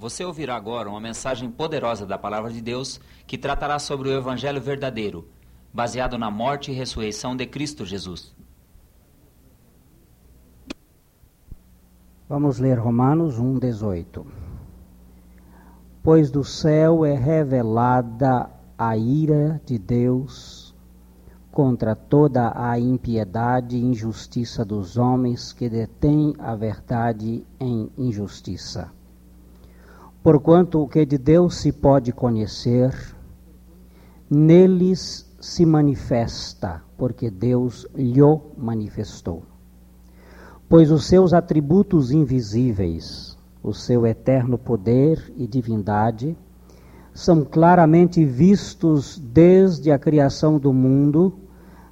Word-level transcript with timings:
Você 0.00 0.24
ouvirá 0.24 0.56
agora 0.56 0.88
uma 0.88 0.98
mensagem 0.98 1.50
poderosa 1.50 2.06
da 2.06 2.16
Palavra 2.16 2.50
de 2.50 2.62
Deus 2.62 2.98
que 3.26 3.36
tratará 3.36 3.78
sobre 3.78 4.08
o 4.08 4.12
Evangelho 4.16 4.58
verdadeiro, 4.58 5.28
baseado 5.74 6.16
na 6.16 6.30
morte 6.30 6.70
e 6.70 6.74
ressurreição 6.74 7.36
de 7.36 7.44
Cristo 7.44 7.84
Jesus. 7.84 8.34
Vamos 12.26 12.58
ler 12.58 12.78
Romanos 12.78 13.38
1,18. 13.38 14.24
Pois 16.02 16.30
do 16.30 16.42
céu 16.42 17.04
é 17.04 17.14
revelada 17.14 18.48
a 18.78 18.96
ira 18.96 19.60
de 19.66 19.78
Deus 19.78 20.74
contra 21.52 21.94
toda 21.94 22.54
a 22.56 22.80
impiedade 22.80 23.76
e 23.76 23.84
injustiça 23.84 24.64
dos 24.64 24.96
homens 24.96 25.52
que 25.52 25.68
detêm 25.68 26.34
a 26.38 26.54
verdade 26.54 27.46
em 27.60 27.90
injustiça 27.98 28.90
Porquanto 30.22 30.82
o 30.82 30.86
que 30.86 31.06
de 31.06 31.16
Deus 31.16 31.56
se 31.56 31.72
pode 31.72 32.12
conhecer, 32.12 32.94
neles 34.28 35.26
se 35.40 35.64
manifesta, 35.64 36.82
porque 36.98 37.30
Deus 37.30 37.86
lhe 37.94 38.20
manifestou. 38.58 39.42
Pois 40.68 40.90
os 40.90 41.06
seus 41.06 41.32
atributos 41.32 42.10
invisíveis, 42.10 43.38
o 43.62 43.72
seu 43.72 44.06
eterno 44.06 44.58
poder 44.58 45.32
e 45.36 45.46
divindade, 45.46 46.36
são 47.14 47.42
claramente 47.42 48.22
vistos 48.24 49.18
desde 49.18 49.90
a 49.90 49.98
criação 49.98 50.58
do 50.58 50.72
mundo, 50.72 51.32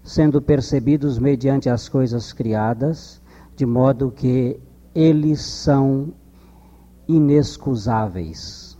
sendo 0.02 0.40
percebidos 0.40 1.18
mediante 1.18 1.70
as 1.70 1.88
coisas 1.88 2.32
criadas, 2.32 3.22
de 3.56 3.64
modo 3.64 4.10
que 4.10 4.60
eles 4.94 5.40
são 5.40 6.12
inexcusáveis. 7.08 8.78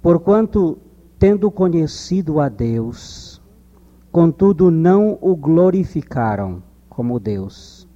Porquanto, 0.00 0.78
tendo 1.18 1.50
conhecido 1.50 2.40
a 2.40 2.48
Deus, 2.48 3.42
contudo 4.10 4.70
não 4.70 5.18
o 5.20 5.36
glorificaram 5.36 6.62
como 6.88 7.20
Deus, 7.20 7.86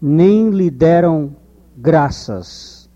nem 0.00 0.50
lhe 0.50 0.70
deram 0.70 1.36
graças. 1.76 2.90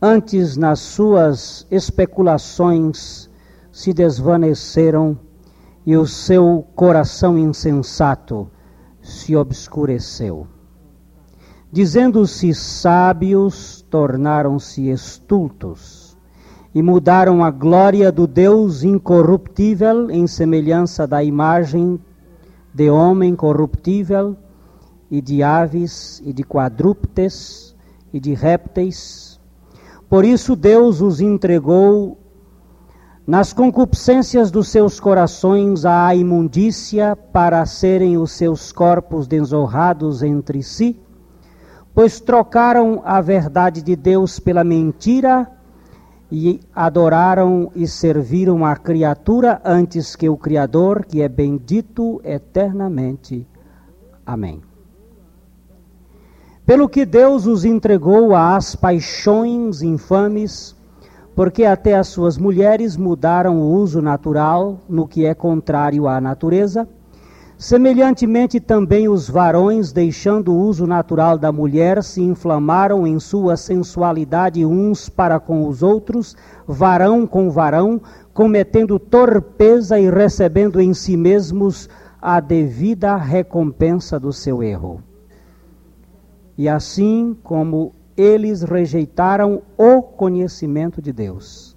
Antes, 0.00 0.56
nas 0.56 0.80
suas 0.80 1.66
especulações, 1.70 3.30
se 3.70 3.92
desvaneceram 3.92 5.18
e 5.84 5.96
o 5.96 6.06
seu 6.06 6.66
coração 6.74 7.38
insensato 7.38 8.50
se 9.00 9.36
obscureceu. 9.36 10.46
Dizendo-se 11.72 12.52
sábios, 12.52 13.80
tornaram-se 13.88 14.90
estultos 14.90 16.18
e 16.74 16.82
mudaram 16.82 17.42
a 17.42 17.50
glória 17.50 18.12
do 18.12 18.26
Deus 18.26 18.84
incorruptível 18.84 20.10
em 20.10 20.26
semelhança 20.26 21.06
da 21.06 21.24
imagem 21.24 21.98
de 22.74 22.90
homem 22.90 23.34
corruptível 23.34 24.36
e 25.10 25.22
de 25.22 25.42
aves 25.42 26.20
e 26.22 26.30
de 26.30 26.44
quadrúpedes 26.44 27.74
e 28.12 28.20
de 28.20 28.34
répteis. 28.34 29.40
Por 30.10 30.26
isso 30.26 30.54
Deus 30.54 31.00
os 31.00 31.22
entregou 31.22 32.18
nas 33.26 33.54
concupiscências 33.54 34.50
dos 34.50 34.68
seus 34.68 35.00
corações 35.00 35.86
à 35.86 36.14
imundícia 36.14 37.16
para 37.16 37.64
serem 37.64 38.18
os 38.18 38.32
seus 38.32 38.72
corpos 38.72 39.26
desonrados 39.26 40.22
entre 40.22 40.62
si 40.62 41.00
pois 41.94 42.20
trocaram 42.20 43.02
a 43.04 43.20
verdade 43.20 43.82
de 43.82 43.94
Deus 43.94 44.38
pela 44.38 44.64
mentira 44.64 45.50
e 46.30 46.60
adoraram 46.74 47.70
e 47.74 47.86
serviram 47.86 48.64
a 48.64 48.74
criatura 48.74 49.60
antes 49.64 50.16
que 50.16 50.28
o 50.28 50.36
Criador, 50.36 51.04
que 51.04 51.20
é 51.20 51.28
bendito 51.28 52.20
eternamente. 52.24 53.46
Amém. 54.24 54.62
Pelo 56.64 56.88
que 56.88 57.04
Deus 57.04 57.46
os 57.46 57.64
entregou 57.64 58.34
às 58.34 58.74
paixões 58.74 59.82
infames, 59.82 60.74
porque 61.34 61.64
até 61.64 61.96
as 61.96 62.08
suas 62.08 62.38
mulheres 62.38 62.96
mudaram 62.96 63.58
o 63.58 63.72
uso 63.72 64.00
natural 64.00 64.78
no 64.88 65.06
que 65.06 65.26
é 65.26 65.34
contrário 65.34 66.08
à 66.08 66.20
natureza 66.20 66.88
Semelhantemente 67.62 68.58
também 68.58 69.08
os 69.08 69.30
varões, 69.30 69.92
deixando 69.92 70.52
o 70.52 70.58
uso 70.58 70.84
natural 70.84 71.38
da 71.38 71.52
mulher, 71.52 72.02
se 72.02 72.20
inflamaram 72.20 73.06
em 73.06 73.20
sua 73.20 73.56
sensualidade 73.56 74.66
uns 74.66 75.08
para 75.08 75.38
com 75.38 75.68
os 75.68 75.80
outros, 75.80 76.34
varão 76.66 77.24
com 77.24 77.52
varão, 77.52 78.00
cometendo 78.34 78.98
torpeza 78.98 79.96
e 79.96 80.10
recebendo 80.10 80.80
em 80.80 80.92
si 80.92 81.16
mesmos 81.16 81.88
a 82.20 82.40
devida 82.40 83.14
recompensa 83.14 84.18
do 84.18 84.32
seu 84.32 84.60
erro. 84.60 85.00
E 86.58 86.68
assim 86.68 87.36
como 87.44 87.94
eles 88.16 88.62
rejeitaram 88.64 89.62
o 89.78 90.02
conhecimento 90.02 91.00
de 91.00 91.12
Deus, 91.12 91.76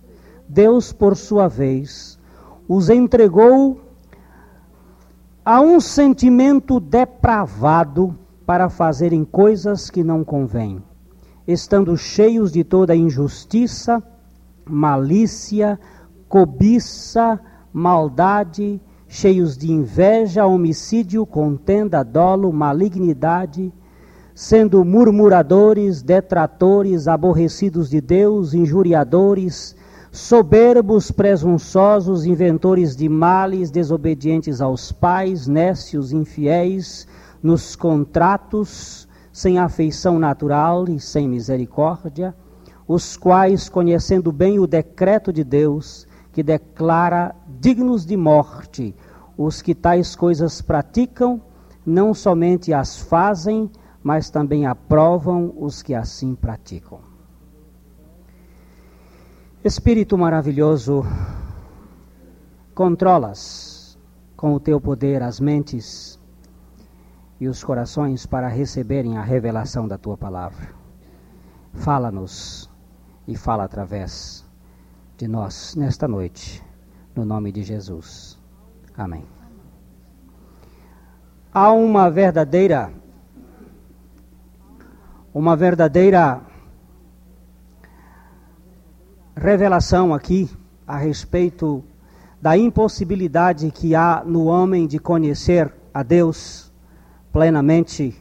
Deus, 0.50 0.92
por 0.92 1.16
sua 1.16 1.48
vez, 1.48 2.18
os 2.68 2.90
entregou 2.90 3.85
Há 5.48 5.62
um 5.62 5.80
sentimento 5.80 6.80
depravado 6.80 8.18
para 8.48 8.68
fazerem 8.68 9.24
coisas 9.24 9.92
que 9.92 10.04
não 10.04 10.24
convêm, 10.24 10.82
estando 11.48 11.96
cheios 11.96 12.52
de 12.52 12.64
toda 12.64 12.96
injustiça, 12.96 14.02
malícia, 14.66 15.80
cobiça, 16.28 17.40
maldade, 17.72 18.82
cheios 19.08 19.56
de 19.56 19.72
inveja, 19.72 20.48
homicídio, 20.48 21.28
contenda, 21.28 22.02
dolo, 22.02 22.52
malignidade, 22.52 23.72
sendo 24.34 24.84
murmuradores, 24.84 26.02
detratores, 26.02 27.08
aborrecidos 27.08 27.88
de 27.88 28.02
Deus, 28.02 28.56
injuriadores, 28.56 29.76
soberbos, 30.16 31.12
presunçosos, 31.12 32.26
inventores 32.26 32.96
de 32.96 33.10
males, 33.10 33.70
desobedientes 33.70 34.62
aos 34.62 34.90
pais, 34.90 35.46
nécios, 35.46 36.14
infiéis, 36.14 37.06
nos 37.44 37.76
contratos, 37.76 39.10
sem 39.34 39.60
afeição 39.60 40.18
natural 40.18 40.88
e 40.88 41.02
sem 41.02 41.28
misericórdia, 41.28 42.34
os 42.88 43.18
quais, 43.18 43.68
conhecendo 43.68 44.32
bem 44.32 44.58
o 44.58 44.66
decreto 44.66 45.34
de 45.34 45.44
Deus, 45.44 46.08
que 46.32 46.42
declara 46.42 47.36
dignos 47.60 48.06
de 48.06 48.16
morte 48.16 48.96
os 49.38 49.62
que 49.62 49.76
tais 49.76 50.16
coisas 50.16 50.62
praticam, 50.62 51.42
não 51.86 52.14
somente 52.14 52.74
as 52.74 52.98
fazem, 52.98 53.70
mas 54.02 54.30
também 54.30 54.66
aprovam 54.66 55.54
os 55.58 55.84
que 55.84 55.94
assim 55.94 56.36
praticam. 56.36 57.05
Espírito 59.66 60.16
maravilhoso, 60.16 61.04
controlas 62.76 63.98
com 64.38 64.54
o 64.54 64.60
teu 64.60 64.80
poder 64.80 65.24
as 65.24 65.40
mentes 65.40 66.20
e 67.40 67.48
os 67.48 67.64
corações 67.64 68.28
para 68.28 68.48
receberem 68.48 69.18
a 69.18 69.24
revelação 69.24 69.88
da 69.88 69.98
tua 69.98 70.16
palavra. 70.16 70.70
Fala-nos 71.74 72.70
e 73.28 73.36
fala 73.36 73.64
através 73.64 74.46
de 75.18 75.28
nós 75.28 75.74
nesta 75.74 76.08
noite, 76.08 76.64
no 77.16 77.26
nome 77.26 77.52
de 77.52 77.64
Jesus. 77.64 78.40
Amém. 78.96 79.26
Há 81.52 81.72
uma 81.72 82.12
verdadeira 82.12 82.94
uma 85.34 85.56
verdadeira 85.56 86.54
revelação 89.36 90.14
aqui 90.14 90.50
a 90.88 90.98
respeito 90.98 91.84
da 92.42 92.58
impossibilidade 92.58 93.70
que 93.72 93.96
há 93.96 94.24
no 94.26 94.46
homem 94.46 94.88
de 94.88 95.00
conhecer 95.00 95.72
a 95.94 96.04
Deus 96.04 96.72
plenamente 97.32 98.16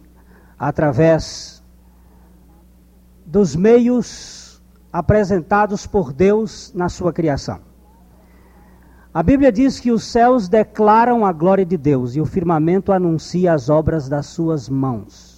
através 0.58 1.62
dos 3.24 3.54
meios 3.54 4.62
apresentados 4.92 5.86
por 5.86 6.12
Deus 6.12 6.72
na 6.74 6.88
sua 6.88 7.12
criação. 7.12 7.60
A 9.12 9.22
Bíblia 9.22 9.52
diz 9.52 9.78
que 9.78 9.92
os 9.92 10.04
céus 10.04 10.48
declaram 10.48 11.24
a 11.24 11.32
glória 11.32 11.64
de 11.64 11.76
Deus 11.76 12.16
e 12.16 12.20
o 12.20 12.26
firmamento 12.26 12.92
anuncia 12.92 13.52
as 13.52 13.68
obras 13.68 14.08
das 14.08 14.26
suas 14.26 14.68
mãos. 14.68 15.33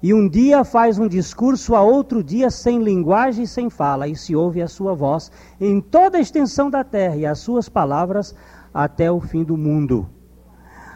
E 0.00 0.14
um 0.14 0.28
dia 0.28 0.62
faz 0.62 0.98
um 0.98 1.08
discurso, 1.08 1.74
a 1.74 1.82
outro 1.82 2.22
dia 2.22 2.50
sem 2.50 2.82
linguagem 2.82 3.44
e 3.44 3.48
sem 3.48 3.68
fala, 3.68 4.06
e 4.06 4.14
se 4.14 4.36
ouve 4.36 4.62
a 4.62 4.68
sua 4.68 4.94
voz 4.94 5.30
em 5.60 5.80
toda 5.80 6.18
a 6.18 6.20
extensão 6.20 6.70
da 6.70 6.84
terra 6.84 7.16
e 7.16 7.26
as 7.26 7.40
suas 7.40 7.68
palavras 7.68 8.34
até 8.72 9.10
o 9.10 9.20
fim 9.20 9.42
do 9.42 9.56
mundo. 9.56 10.08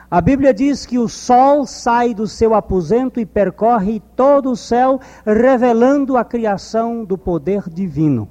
A 0.09 0.21
Bíblia 0.21 0.53
diz 0.53 0.85
que 0.85 0.99
o 0.99 1.09
sol 1.09 1.67
sai 1.67 2.15
do 2.15 2.27
seu 2.27 2.55
aposento 2.55 3.19
e 3.19 3.25
percorre 3.27 3.99
todo 4.15 4.51
o 4.51 4.57
céu, 4.57 5.01
revelando 5.25 6.17
a 6.17 6.25
criação 6.25 7.03
do 7.03 7.17
poder 7.17 7.63
divino. 7.69 8.29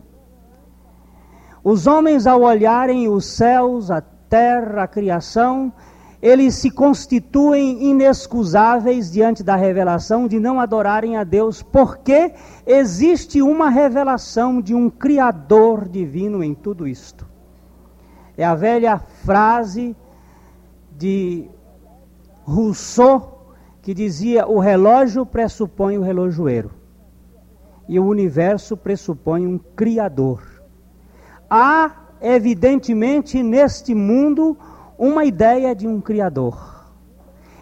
Os 1.64 1.88
homens, 1.88 2.28
ao 2.28 2.44
olharem 2.44 3.10
os 3.10 3.26
céus, 3.26 3.92
a 3.92 4.00
terra, 4.00 4.84
a 4.84 4.88
criação, 4.88 5.74
eles 6.22 6.56
se 6.56 6.70
constituem 6.70 7.90
inexcusáveis 7.90 9.12
diante 9.12 9.44
da 9.44 9.56
revelação 9.56 10.28
de 10.28 10.40
não 10.40 10.60
adorarem 10.60 11.18
a 11.18 11.24
Deus, 11.24 11.64
porque 11.64 12.34
existe 12.66 13.42
uma 13.42 13.70
revelação 13.70 14.62
de 14.62 14.76
um 14.76 14.90
Criador 14.90 15.90
divino 15.90 16.44
em 16.44 16.54
tudo 16.54 16.88
isto. 16.88 17.26
É 18.38 18.46
a 18.46 18.54
velha 18.54 19.00
frase 19.00 19.96
de 20.96 21.50
Rousseau 22.44 23.56
que 23.82 23.94
dizia: 23.94 24.48
o 24.48 24.60
relógio 24.60 25.26
pressupõe 25.26 25.98
o 25.98 26.04
relojoeiro 26.04 26.72
e 27.90 28.00
o 28.00 28.06
universo 28.06 28.78
pressupõe 28.78 29.48
um 29.48 29.58
Criador. 29.58 30.44
Há, 31.50 31.92
evidentemente, 32.22 33.42
neste 33.42 33.96
mundo 33.96 34.56
uma 35.02 35.26
ideia 35.26 35.74
de 35.74 35.88
um 35.88 36.00
Criador. 36.00 36.86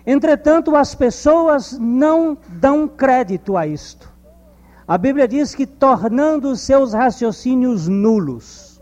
Entretanto, 0.05 0.75
as 0.75 0.93
pessoas 0.93 1.79
não 1.79 2.37
dão 2.49 2.85
crédito 2.85 3.55
a 3.55 3.65
isto. 3.65 4.11
A 4.85 4.97
Bíblia 4.97 5.25
diz 5.25 5.55
que 5.55 5.65
tornando 5.65 6.53
seus 6.57 6.91
raciocínios 6.91 7.87
nulos, 7.87 8.81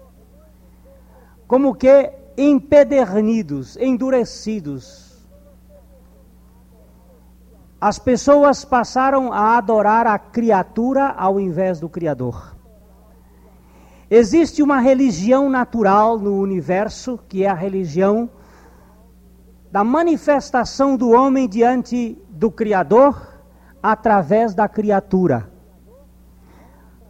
como 1.47 1.75
que 1.75 2.11
empedernidos, 2.35 3.77
endurecidos, 3.77 5.23
as 7.79 7.99
pessoas 7.99 8.65
passaram 8.65 9.31
a 9.31 9.55
adorar 9.55 10.07
a 10.07 10.17
criatura 10.17 11.09
ao 11.09 11.39
invés 11.39 11.79
do 11.79 11.87
Criador. 11.87 12.57
Existe 14.09 14.63
uma 14.63 14.79
religião 14.79 15.47
natural 15.47 16.17
no 16.17 16.41
universo, 16.41 17.19
que 17.29 17.43
é 17.43 17.49
a 17.49 17.53
religião 17.53 18.27
da 19.71 19.83
manifestação 19.83 20.95
do 20.95 21.11
homem 21.11 21.47
diante 21.47 22.17
do 22.29 22.49
Criador 22.49 23.41
através 23.81 24.53
da 24.53 24.67
criatura. 24.67 25.51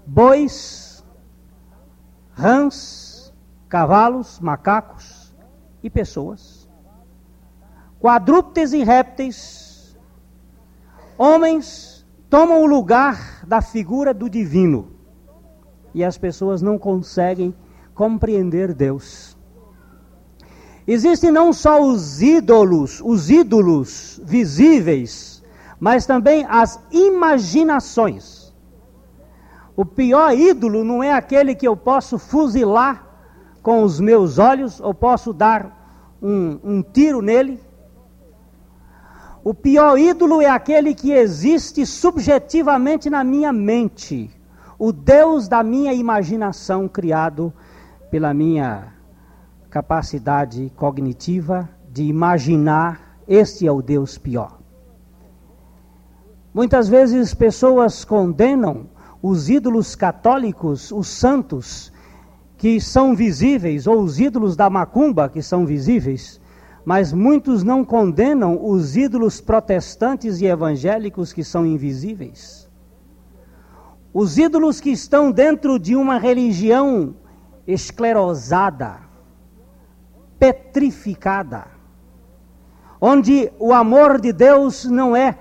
Bois, 0.06 1.04
rãs, 2.32 3.34
cavalos, 3.68 4.40
macacos 4.40 5.36
e 5.84 5.90
pessoas. 5.90 6.70
Quadrúpedes 8.00 8.74
e 8.74 8.84
répteis. 8.84 9.98
Homens 11.18 12.06
tomam 12.30 12.62
o 12.62 12.68
lugar 12.68 13.46
da 13.46 13.62
figura 13.62 14.14
do 14.14 14.30
divino. 14.30 14.92
E 15.94 16.04
as 16.04 16.18
pessoas 16.18 16.62
não 16.62 16.78
conseguem 16.78 17.56
compreender 17.94 18.74
Deus. 18.74 19.27
Existem 20.88 21.32
não 21.32 21.52
só 21.52 21.82
os 21.82 22.22
ídolos, 22.22 23.02
os 23.04 23.30
ídolos 23.30 24.22
visíveis, 24.24 25.44
mas 25.78 26.06
também 26.06 26.46
as 26.48 26.80
imaginações. 26.90 28.54
O 29.76 29.86
pior 29.86 30.34
ídolo 30.34 30.86
não 30.86 31.04
é 31.04 31.12
aquele 31.12 31.54
que 31.54 31.68
eu 31.68 31.76
posso 31.76 32.18
fuzilar 32.18 33.06
com 33.62 33.84
os 33.84 34.00
meus 34.00 34.40
olhos, 34.40 34.80
ou 34.80 34.94
posso 34.94 35.34
dar 35.34 36.18
um, 36.22 36.58
um 36.64 36.82
tiro 36.82 37.22
nele. 37.22 37.60
O 39.44 39.54
pior 39.54 40.00
ídolo 40.00 40.42
é 40.42 40.50
aquele 40.50 40.96
que 40.96 41.12
existe 41.12 41.86
subjetivamente 41.86 43.10
na 43.10 43.26
minha 43.26 43.52
mente, 43.52 44.32
o 44.80 44.94
Deus 44.94 45.50
da 45.50 45.62
minha 45.64 45.94
imaginação 45.94 46.88
criado 46.88 47.54
pela 48.10 48.34
minha 48.34 48.97
capacidade 49.78 50.72
cognitiva 50.76 51.70
de 51.92 52.02
imaginar 52.02 53.20
este 53.28 53.68
é 53.68 53.72
o 53.72 53.80
Deus 53.80 54.18
pior. 54.18 54.58
Muitas 56.52 56.90
vezes 56.90 57.36
pessoas 57.36 58.04
condenam 58.04 58.88
os 59.22 59.52
ídolos 59.52 59.96
católicos, 59.96 60.92
os 60.92 61.08
santos, 61.08 61.94
que 62.58 62.82
são 62.82 63.16
visíveis, 63.16 63.86
ou 63.86 64.02
os 64.02 64.20
ídolos 64.20 64.56
da 64.56 64.68
macumba, 64.68 65.30
que 65.30 65.44
são 65.44 65.64
visíveis, 65.64 66.42
mas 66.84 67.14
muitos 67.14 67.62
não 67.62 67.86
condenam 67.86 68.60
os 68.60 68.98
ídolos 68.98 69.40
protestantes 69.40 70.42
e 70.42 70.48
evangélicos, 70.48 71.32
que 71.32 71.44
são 71.44 71.68
invisíveis. 71.68 72.68
Os 74.12 74.40
ídolos 74.40 74.82
que 74.82 74.90
estão 74.90 75.32
dentro 75.32 75.78
de 75.78 75.96
uma 75.96 76.18
religião 76.18 77.14
esclerosada, 77.68 79.06
petrificada, 80.40 81.68
onde 83.00 83.52
o 83.60 83.74
amor 83.74 84.20
de 84.20 84.32
Deus 84.32 84.86
não 84.86 85.16
é 85.16 85.38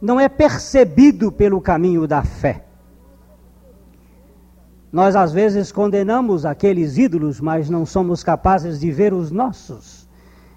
não 0.00 0.20
é 0.20 0.28
percebido 0.28 1.32
pelo 1.32 1.60
caminho 1.60 2.06
da 2.06 2.22
fé. 2.22 2.64
Nós 4.92 5.16
às 5.16 5.32
vezes 5.32 5.72
condenamos 5.72 6.46
aqueles 6.46 6.96
ídolos, 6.96 7.40
mas 7.40 7.68
não 7.68 7.84
somos 7.84 8.22
capazes 8.22 8.80
de 8.80 8.90
ver 8.90 9.12
os 9.12 9.30
nossos. 9.30 10.08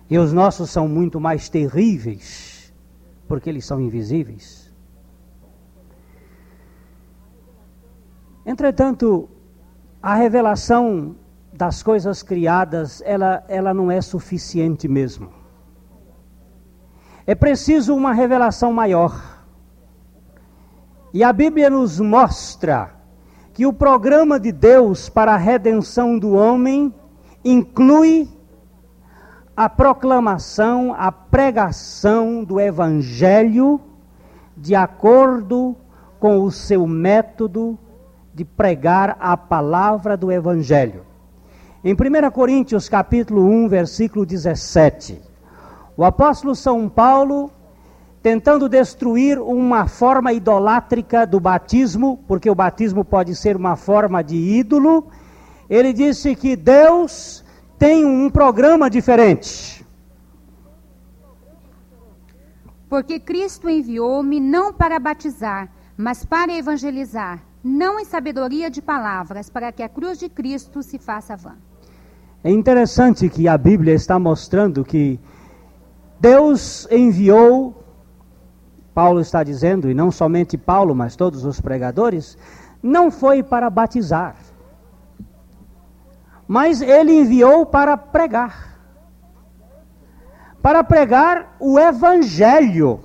E 0.09 0.17
os 0.17 0.33
nossos 0.33 0.69
são 0.69 0.87
muito 0.87 1.19
mais 1.19 1.49
terríveis, 1.49 2.73
porque 3.27 3.49
eles 3.49 3.65
são 3.65 3.79
invisíveis. 3.79 4.71
Entretanto, 8.45 9.29
a 10.01 10.15
revelação 10.15 11.15
das 11.59 11.83
coisas 11.83 12.23
criadas, 12.23 13.03
ela, 13.05 13.43
ela 13.49 13.73
não 13.73 13.91
é 13.91 13.99
suficiente 13.99 14.87
mesmo. 14.87 15.29
É 17.27 17.35
preciso 17.35 17.93
uma 17.93 18.13
revelação 18.13 18.71
maior. 18.71 19.43
E 21.13 21.21
a 21.21 21.33
Bíblia 21.33 21.69
nos 21.69 21.99
mostra 21.99 22.91
que 23.53 23.65
o 23.65 23.73
programa 23.73 24.39
de 24.39 24.53
Deus 24.53 25.09
para 25.09 25.33
a 25.33 25.37
redenção 25.37 26.17
do 26.17 26.31
homem 26.31 26.95
inclui 27.43 28.29
a 29.53 29.67
proclamação, 29.67 30.95
a 30.97 31.11
pregação 31.11 32.41
do 32.41 32.57
Evangelho 32.57 33.81
de 34.55 34.75
acordo 34.75 35.75
com 36.21 36.39
o 36.39 36.49
seu 36.49 36.87
método 36.87 37.77
de 38.33 38.45
pregar 38.45 39.17
a 39.19 39.35
palavra 39.35 40.15
do 40.15 40.31
Evangelho. 40.31 41.08
Em 41.81 41.93
1 41.93 42.29
Coríntios 42.31 42.89
capítulo 42.89 43.41
1, 43.41 43.69
versículo 43.69 44.25
17, 44.25 45.21
o 45.95 46.03
apóstolo 46.03 46.53
São 46.53 46.89
Paulo, 46.89 47.49
tentando 48.21 48.67
destruir 48.67 49.39
uma 49.39 49.87
forma 49.87 50.33
idolátrica 50.33 51.25
do 51.25 51.39
batismo, 51.39 52.21
porque 52.27 52.49
o 52.49 52.55
batismo 52.55 53.05
pode 53.05 53.33
ser 53.33 53.55
uma 53.55 53.77
forma 53.77 54.21
de 54.21 54.35
ídolo, 54.35 55.07
ele 55.69 55.93
disse 55.93 56.35
que 56.35 56.57
Deus 56.57 57.45
tem 57.77 58.03
um 58.03 58.29
programa 58.29 58.89
diferente. 58.89 59.87
Porque 62.89 63.21
Cristo 63.21 63.69
enviou-me 63.69 64.41
não 64.41 64.73
para 64.73 64.99
batizar, 64.99 65.71
mas 65.95 66.25
para 66.25 66.51
evangelizar, 66.51 67.41
não 67.63 67.97
em 67.97 68.03
sabedoria 68.03 68.69
de 68.69 68.81
palavras, 68.81 69.49
para 69.49 69.71
que 69.71 69.81
a 69.81 69.87
cruz 69.87 70.19
de 70.19 70.27
Cristo 70.27 70.83
se 70.83 70.99
faça 70.99 71.37
vã. 71.37 71.55
É 72.41 72.49
interessante 72.49 73.27
que 73.27 73.49
a 73.49 73.57
Bíblia 73.57 73.93
está 73.93 74.17
mostrando 74.17 74.85
que 74.85 75.19
Deus 76.21 76.87
enviou, 76.89 77.83
Paulo 78.93 79.19
está 79.19 79.43
dizendo, 79.43 79.89
e 79.89 79.93
não 79.93 80.09
somente 80.09 80.57
Paulo, 80.57 80.95
mas 80.95 81.17
todos 81.17 81.43
os 81.43 81.59
pregadores, 81.59 82.37
não 82.81 83.11
foi 83.11 83.43
para 83.43 83.69
batizar, 83.69 84.37
mas 86.47 86.81
ele 86.81 87.11
enviou 87.11 87.65
para 87.65 87.97
pregar. 87.97 88.69
Para 90.61 90.81
pregar 90.81 91.57
o 91.59 91.77
Evangelho, 91.77 93.01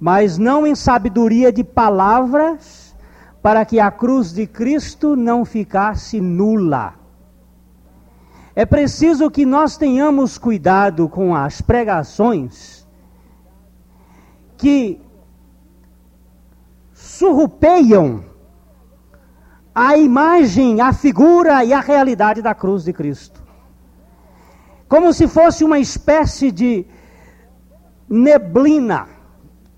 mas 0.00 0.38
não 0.38 0.66
em 0.66 0.74
sabedoria 0.74 1.52
de 1.52 1.62
palavras, 1.62 2.96
para 3.42 3.66
que 3.66 3.78
a 3.78 3.90
cruz 3.90 4.32
de 4.32 4.46
Cristo 4.46 5.14
não 5.14 5.44
ficasse 5.44 6.20
nula. 6.22 6.97
É 8.58 8.66
preciso 8.66 9.30
que 9.30 9.46
nós 9.46 9.76
tenhamos 9.76 10.36
cuidado 10.36 11.08
com 11.08 11.32
as 11.32 11.60
pregações 11.60 12.84
que 14.56 15.00
surrupeiam 16.92 18.24
a 19.72 19.96
imagem, 19.96 20.80
a 20.80 20.92
figura 20.92 21.64
e 21.64 21.72
a 21.72 21.78
realidade 21.78 22.42
da 22.42 22.52
cruz 22.52 22.82
de 22.82 22.92
Cristo. 22.92 23.40
Como 24.88 25.12
se 25.12 25.28
fosse 25.28 25.62
uma 25.62 25.78
espécie 25.78 26.50
de 26.50 26.84
neblina 28.08 29.06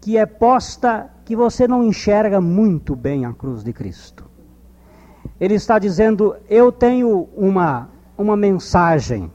que 0.00 0.16
é 0.16 0.24
posta 0.24 1.10
que 1.26 1.36
você 1.36 1.68
não 1.68 1.84
enxerga 1.84 2.40
muito 2.40 2.96
bem 2.96 3.26
a 3.26 3.34
cruz 3.34 3.62
de 3.62 3.74
Cristo. 3.74 4.24
ele 5.38 5.52
está 5.52 5.78
dizendo: 5.78 6.34
Eu 6.48 6.72
tenho 6.72 7.28
uma, 7.36 7.90
uma 8.20 8.36
mensagem. 8.36 9.32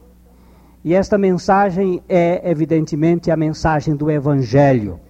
E 0.84 0.94
esta 0.94 1.18
mensagem 1.18 2.00
é, 2.08 2.48
evidentemente, 2.48 3.30
a 3.30 3.36
mensagem 3.36 3.96
do 3.96 4.10
Evangelho. 4.10 5.00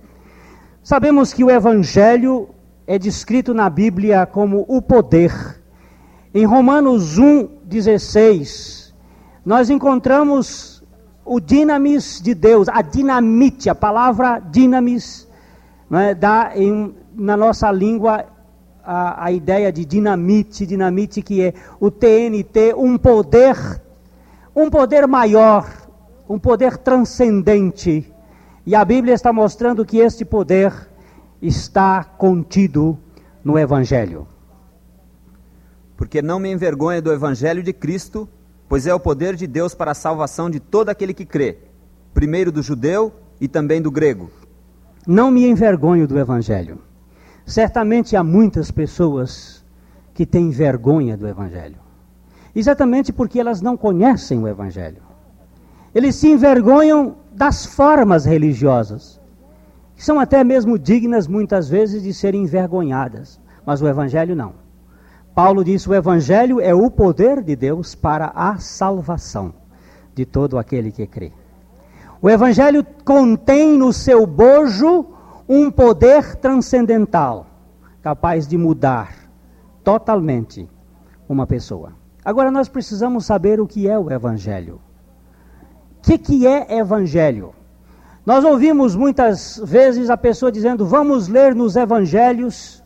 Sabemos 0.83 1.35
que 1.35 1.45
o 1.45 1.51
Evangelho 1.51 2.49
é 2.87 2.99
descrito 2.99 3.53
na 3.53 3.69
Bíblia 3.69 4.25
como 4.25 4.65
o 4.67 4.81
poder. 4.81 5.33
Em 6.33 6.47
Romanos 6.47 7.21
1,16, 7.21 8.95
nós 9.45 9.69
encontramos 9.69 10.83
o 11.25 11.41
dinamis 11.41 12.21
de 12.23 12.35
Deus, 12.35 12.69
a 12.69 12.81
dinamite, 12.81 13.69
a 13.69 13.75
palavra 13.75 14.39
dinamis, 14.39 15.29
é, 15.91 16.15
dá 16.15 16.53
em, 16.55 16.95
na 17.15 17.37
nossa 17.37 17.71
língua 17.71 18.25
a, 18.87 19.25
a 19.25 19.33
ideia 19.33 19.73
de 19.73 19.85
dinamite, 19.85 20.65
dinamite 20.65 21.21
que 21.21 21.43
é 21.43 21.53
o 21.81 21.91
TNT, 21.91 22.73
um 22.77 22.97
poder, 22.97 23.57
um 24.55 24.71
poder 24.71 25.09
maior, 25.09 25.69
um 26.29 26.39
poder 26.39 26.79
transcendente. 26.79 28.15
E 28.65 28.75
a 28.77 28.85
Bíblia 28.85 29.15
está 29.15 29.33
mostrando 29.33 29.85
que 29.85 29.99
este 29.99 30.25
poder 30.25 30.73
está 31.43 32.05
contido 32.05 32.97
no 33.45 33.59
Evangelho. 33.59 34.29
Porque 35.97 36.23
não 36.23 36.39
me 36.39 36.53
envergonha 36.53 37.03
do 37.03 37.13
Evangelho 37.13 37.63
de 37.63 37.73
Cristo, 37.73 38.29
pois 38.69 38.87
é 38.87 38.95
o 38.95 39.01
poder 39.01 39.35
de 39.35 39.47
Deus 39.47 39.75
para 39.75 39.91
a 39.91 39.95
salvação 39.95 40.49
de 40.49 40.61
todo 40.61 40.91
aquele 40.91 41.13
que 41.13 41.25
crê, 41.25 41.59
primeiro 42.15 42.53
do 42.53 42.63
judeu 42.63 43.13
e 43.41 43.49
também 43.49 43.83
do 43.83 43.91
grego. 43.91 44.31
Não 45.07 45.31
me 45.31 45.47
envergonho 45.47 46.07
do 46.07 46.19
Evangelho. 46.19 46.86
Certamente 47.47 48.17
há 48.17 48.25
muitas 48.25 48.73
pessoas 48.73 49.65
que 50.13 50.27
têm 50.27 50.51
vergonha 50.51 51.17
do 51.17 51.29
Evangelho. 51.29 51.77
Exatamente 52.55 53.13
porque 53.13 53.39
elas 53.39 53.63
não 53.63 53.77
conhecem 53.77 54.43
o 54.43 54.49
Evangelho. 54.49 55.01
Eles 55.95 56.17
se 56.17 56.29
envergonham 56.29 57.17
das 57.33 57.65
formas 57.65 58.25
religiosas, 58.25 59.21
que 59.95 60.05
são 60.05 60.19
até 60.19 60.43
mesmo 60.43 60.77
dignas 60.77 61.29
muitas 61.29 61.69
vezes 61.69 62.03
de 62.03 62.13
serem 62.13 62.43
envergonhadas, 62.43 63.41
mas 63.65 63.81
o 63.81 63.87
Evangelho 63.87 64.35
não. 64.35 64.55
Paulo 65.33 65.63
diz: 65.63 65.87
o 65.87 65.95
Evangelho 65.95 66.61
é 66.61 66.75
o 66.75 66.91
poder 66.91 67.43
de 67.43 67.55
Deus 67.55 67.95
para 67.95 68.33
a 68.35 68.59
salvação 68.59 69.55
de 70.15 70.27
todo 70.27 70.59
aquele 70.59 70.91
que 70.91 71.07
crê. 71.07 71.31
O 72.21 72.29
Evangelho 72.29 72.85
contém 73.05 73.79
no 73.79 73.93
seu 73.93 74.27
bojo 74.27 75.16
um 75.49 75.71
poder 75.71 76.37
transcendental 76.37 77.47
capaz 78.03 78.47
de 78.47 78.59
mudar 78.59 79.15
totalmente 79.85 80.69
uma 81.29 81.47
pessoa. 81.47 81.93
Agora 82.25 82.51
nós 82.51 82.69
precisamos 82.69 83.25
saber 83.25 83.61
o 83.61 83.67
que 83.67 83.89
é 83.89 83.99
o 83.99 84.11
Evangelho. 84.11 84.81
O 85.99 86.03
que, 86.03 86.19
que 86.19 86.47
é 86.47 86.79
Evangelho? 86.79 87.55
Nós 88.25 88.45
ouvimos 88.45 88.97
muitas 88.97 89.61
vezes 89.65 90.11
a 90.11 90.17
pessoa 90.17 90.51
dizendo: 90.51 90.85
vamos 90.85 91.29
ler 91.29 91.55
nos 91.55 91.77
Evangelhos, 91.77 92.83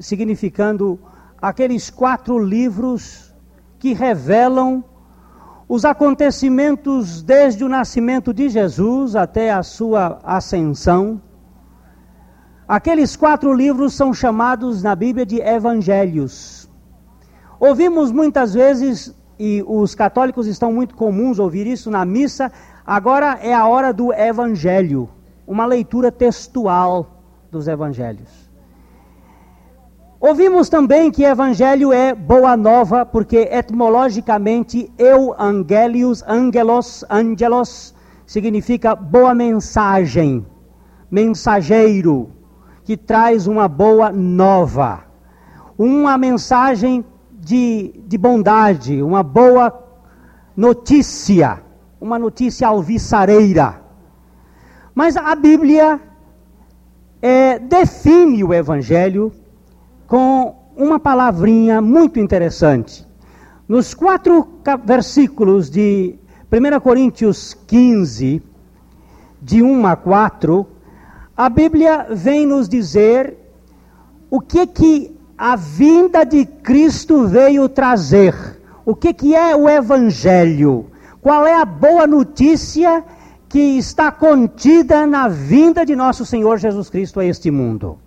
significando 0.00 0.98
aqueles 1.40 1.90
quatro 1.90 2.38
livros 2.38 3.32
que 3.78 3.92
revelam 3.92 4.84
os 5.68 5.84
acontecimentos 5.84 7.22
desde 7.22 7.64
o 7.64 7.68
nascimento 7.68 8.34
de 8.34 8.48
Jesus 8.48 9.14
até 9.14 9.52
a 9.52 9.62
sua 9.62 10.18
ascensão 10.24 11.20
Aqueles 12.72 13.16
quatro 13.16 13.52
livros 13.52 13.92
são 13.92 14.14
chamados 14.14 14.82
na 14.82 14.96
Bíblia 14.96 15.26
de 15.26 15.38
evangelhos. 15.42 16.66
Ouvimos 17.60 18.10
muitas 18.10 18.54
vezes, 18.54 19.14
e 19.38 19.62
os 19.66 19.94
católicos 19.94 20.46
estão 20.46 20.72
muito 20.72 20.94
comuns 20.94 21.38
ouvir 21.38 21.66
isso 21.66 21.90
na 21.90 22.02
missa, 22.06 22.50
agora 22.86 23.38
é 23.42 23.52
a 23.52 23.66
hora 23.66 23.92
do 23.92 24.10
evangelho, 24.10 25.06
uma 25.46 25.66
leitura 25.66 26.10
textual 26.10 27.10
dos 27.50 27.68
evangelhos. 27.68 28.50
Ouvimos 30.18 30.70
também 30.70 31.10
que 31.10 31.24
evangelho 31.24 31.92
é 31.92 32.14
boa 32.14 32.56
nova, 32.56 33.04
porque 33.04 33.50
etimologicamente 33.52 34.90
angelius, 35.38 36.24
angelos, 36.26 37.04
angelos, 37.10 37.94
significa 38.24 38.96
boa 38.96 39.34
mensagem, 39.34 40.46
mensageiro 41.10 42.40
que 42.84 42.96
traz 42.96 43.46
uma 43.46 43.68
boa 43.68 44.10
nova, 44.10 45.04
uma 45.78 46.18
mensagem 46.18 47.04
de, 47.32 47.94
de 48.06 48.18
bondade, 48.18 49.02
uma 49.02 49.22
boa 49.22 49.82
notícia, 50.56 51.62
uma 52.00 52.18
notícia 52.18 52.68
alvissareira. 52.68 53.80
Mas 54.94 55.16
a 55.16 55.34
Bíblia 55.34 56.00
é, 57.20 57.58
define 57.58 58.44
o 58.44 58.52
Evangelho 58.52 59.32
com 60.06 60.54
uma 60.76 60.98
palavrinha 60.98 61.80
muito 61.80 62.18
interessante. 62.18 63.06
Nos 63.68 63.94
quatro 63.94 64.60
versículos 64.84 65.70
de 65.70 66.18
1 66.52 66.80
Coríntios 66.80 67.54
15, 67.66 68.42
de 69.40 69.62
1 69.62 69.86
a 69.86 69.96
4, 69.96 70.66
a 71.36 71.48
Bíblia 71.48 72.06
vem 72.10 72.46
nos 72.46 72.68
dizer 72.68 73.36
o 74.30 74.40
que 74.40 74.66
que 74.66 75.16
a 75.36 75.56
vinda 75.56 76.24
de 76.24 76.44
Cristo 76.44 77.26
veio 77.26 77.68
trazer. 77.68 78.60
O 78.84 78.94
que 78.94 79.12
que 79.14 79.34
é 79.34 79.56
o 79.56 79.68
evangelho? 79.68 80.86
Qual 81.20 81.46
é 81.46 81.54
a 81.54 81.64
boa 81.64 82.06
notícia 82.06 83.04
que 83.48 83.78
está 83.78 84.10
contida 84.10 85.06
na 85.06 85.28
vinda 85.28 85.86
de 85.86 85.94
nosso 85.94 86.26
Senhor 86.26 86.58
Jesus 86.58 86.90
Cristo 86.90 87.20
a 87.20 87.24
este 87.24 87.50
mundo? 87.50 87.98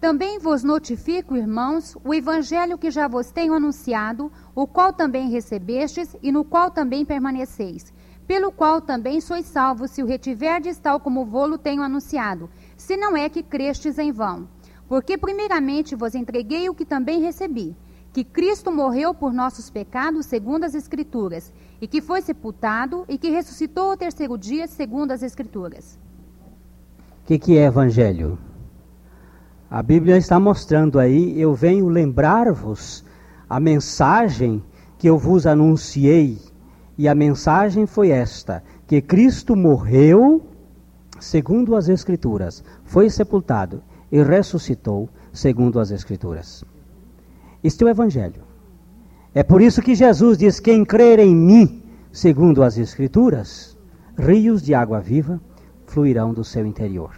Também 0.00 0.38
vos 0.38 0.64
notifico, 0.64 1.36
irmãos, 1.36 1.96
o 2.02 2.14
evangelho 2.14 2.78
que 2.78 2.90
já 2.90 3.06
vos 3.06 3.30
tenho 3.30 3.52
anunciado, 3.52 4.32
o 4.54 4.66
qual 4.66 4.92
também 4.92 5.28
recebestes 5.28 6.16
e 6.22 6.32
no 6.32 6.44
qual 6.44 6.70
também 6.70 7.04
permaneceis 7.04 7.92
pelo 8.30 8.52
qual 8.52 8.80
também 8.80 9.20
sois 9.20 9.44
salvos, 9.44 9.90
se 9.90 10.04
o 10.04 10.06
retiverdes 10.06 10.78
tal 10.78 11.00
como 11.00 11.26
vou-lo 11.26 11.58
tenho 11.58 11.82
anunciado, 11.82 12.48
se 12.76 12.96
não 12.96 13.16
é 13.16 13.28
que 13.28 13.42
crestes 13.42 13.98
em 13.98 14.12
vão. 14.12 14.46
Porque 14.88 15.18
primeiramente 15.18 15.96
vos 15.96 16.14
entreguei 16.14 16.68
o 16.68 16.74
que 16.74 16.84
também 16.84 17.20
recebi, 17.20 17.76
que 18.12 18.22
Cristo 18.22 18.70
morreu 18.70 19.12
por 19.12 19.32
nossos 19.32 19.68
pecados, 19.68 20.26
segundo 20.26 20.62
as 20.62 20.76
Escrituras, 20.76 21.52
e 21.80 21.88
que 21.88 22.00
foi 22.00 22.22
sepultado, 22.22 23.04
e 23.08 23.18
que 23.18 23.30
ressuscitou 23.30 23.90
ao 23.90 23.96
terceiro 23.96 24.38
dia, 24.38 24.68
segundo 24.68 25.10
as 25.10 25.24
Escrituras. 25.24 25.98
O 27.24 27.26
que, 27.26 27.36
que 27.36 27.58
é 27.58 27.64
Evangelho? 27.64 28.38
A 29.68 29.82
Bíblia 29.82 30.16
está 30.16 30.38
mostrando 30.38 31.00
aí, 31.00 31.36
eu 31.40 31.52
venho 31.52 31.88
lembrar-vos 31.88 33.04
a 33.48 33.58
mensagem 33.58 34.62
que 34.98 35.08
eu 35.08 35.18
vos 35.18 35.48
anunciei 35.48 36.38
e 37.00 37.08
a 37.08 37.14
mensagem 37.14 37.86
foi 37.86 38.10
esta: 38.10 38.62
que 38.86 39.00
Cristo 39.00 39.56
morreu, 39.56 40.46
segundo 41.18 41.74
as 41.74 41.88
Escrituras, 41.88 42.62
foi 42.84 43.08
sepultado 43.08 43.82
e 44.12 44.22
ressuscitou, 44.22 45.08
segundo 45.32 45.80
as 45.80 45.90
Escrituras. 45.90 46.62
Este 47.64 47.84
é 47.84 47.86
o 47.86 47.88
Evangelho. 47.88 48.42
É 49.34 49.42
por 49.42 49.62
isso 49.62 49.80
que 49.80 49.94
Jesus 49.94 50.36
diz: 50.36 50.60
Quem 50.60 50.84
crer 50.84 51.18
em 51.20 51.34
mim, 51.34 51.82
segundo 52.12 52.62
as 52.62 52.76
Escrituras, 52.76 53.78
rios 54.18 54.60
de 54.60 54.74
água 54.74 55.00
viva 55.00 55.40
fluirão 55.86 56.34
do 56.34 56.44
seu 56.44 56.66
interior. 56.66 57.12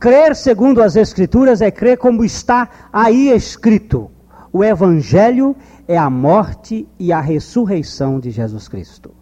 Crer 0.00 0.34
segundo 0.34 0.82
as 0.82 0.96
Escrituras 0.96 1.60
é 1.60 1.70
crer 1.70 1.96
como 1.96 2.24
está 2.24 2.68
aí 2.92 3.30
escrito. 3.30 4.10
O 4.52 4.64
Evangelho 4.64 5.54
é 5.88 5.96
a 5.96 6.10
morte 6.10 6.88
e 6.98 7.12
a 7.12 7.20
ressurreição 7.20 8.18
de 8.18 8.30
Jesus 8.30 8.68
Cristo. 8.68 9.12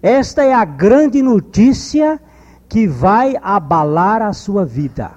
Esta 0.00 0.42
é 0.44 0.52
a 0.52 0.64
grande 0.64 1.22
notícia 1.22 2.20
que 2.68 2.86
vai 2.86 3.36
abalar 3.42 4.22
a 4.22 4.32
sua 4.32 4.64
vida. 4.64 5.12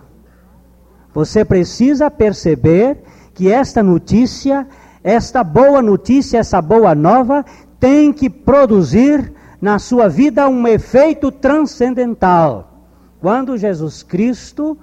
Você 1.14 1.46
precisa 1.46 2.12
perceber 2.12 3.02
que 3.34 3.52
esta 3.52 3.82
notícia, 3.82 4.68
esta 5.04 5.44
boa 5.44 5.82
notícia, 5.82 6.40
essa 6.40 6.62
boa 6.62 6.94
nova, 6.94 7.46
tem 7.80 8.12
que 8.12 8.30
produzir 8.30 9.34
na 9.62 9.80
sua 9.80 10.08
vida 10.10 10.48
um 10.50 10.68
efeito 10.68 11.32
transcendental. 11.32 12.74
Quando 13.22 13.58
Jesus 13.58 14.04
Cristo 14.04 14.78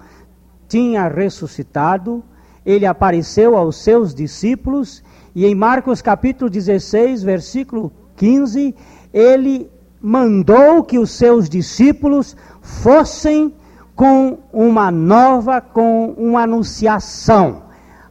tinha 0.67 1.07
ressuscitado, 1.09 2.25
ele 2.65 2.87
apareceu 2.87 3.57
aos 3.57 3.77
seus 3.77 4.15
discípulos 4.15 5.03
e 5.35 5.47
em 5.47 5.55
Marcos 5.55 6.03
capítulo 6.03 6.51
16, 6.51 7.23
versículo 7.23 7.91
15, 8.17 8.75
ele 9.13 9.71
mandou 10.01 10.85
que 10.85 10.99
os 10.99 11.11
seus 11.11 11.49
discípulos 11.49 12.37
fossem 12.61 13.55
com 13.95 14.41
uma 14.53 14.91
nova, 14.91 15.61
com 15.61 16.11
uma 16.19 16.43
anunciação. 16.43 17.63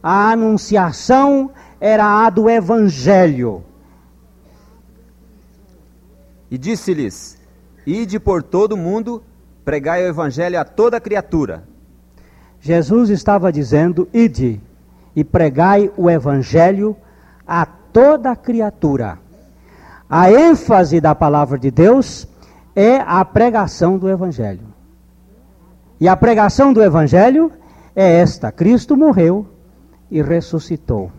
A 0.02 0.32
anunciação 0.32 1.50
era 1.80 2.24
a 2.24 2.30
do 2.30 2.50
Evangelho. 2.50 3.62
E 6.50 6.58
disse-lhes: 6.58 7.38
Ide 7.86 8.18
por 8.18 8.42
todo 8.42 8.72
o 8.72 8.76
mundo, 8.76 9.22
pregai 9.64 10.04
o 10.04 10.08
evangelho 10.08 10.60
a 10.60 10.64
toda 10.64 11.00
criatura. 11.00 11.64
Jesus 12.60 13.10
estava 13.10 13.52
dizendo: 13.52 14.08
Ide 14.12 14.60
e 15.14 15.24
pregai 15.24 15.90
o 15.96 16.10
evangelho 16.10 16.96
a 17.46 17.66
toda 17.66 18.34
criatura. 18.34 19.18
A 20.08 20.30
ênfase 20.30 21.00
da 21.00 21.14
palavra 21.14 21.58
de 21.58 21.70
Deus 21.70 22.28
é 22.74 22.96
a 22.96 23.24
pregação 23.24 23.98
do 23.98 24.08
evangelho. 24.08 24.66
E 26.00 26.08
a 26.08 26.16
pregação 26.16 26.72
do 26.72 26.82
evangelho 26.82 27.52
é 27.94 28.18
esta: 28.20 28.50
Cristo 28.50 28.96
morreu 28.96 29.46
e 30.10 30.20
ressuscitou. 30.20 31.10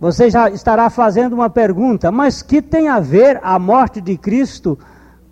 Você 0.00 0.28
já 0.28 0.50
estará 0.50 0.90
fazendo 0.90 1.34
uma 1.34 1.48
pergunta, 1.48 2.10
mas 2.10 2.42
que 2.42 2.60
tem 2.60 2.88
a 2.88 3.00
ver 3.00 3.40
a 3.42 3.58
morte 3.58 4.00
de 4.00 4.16
Cristo 4.18 4.78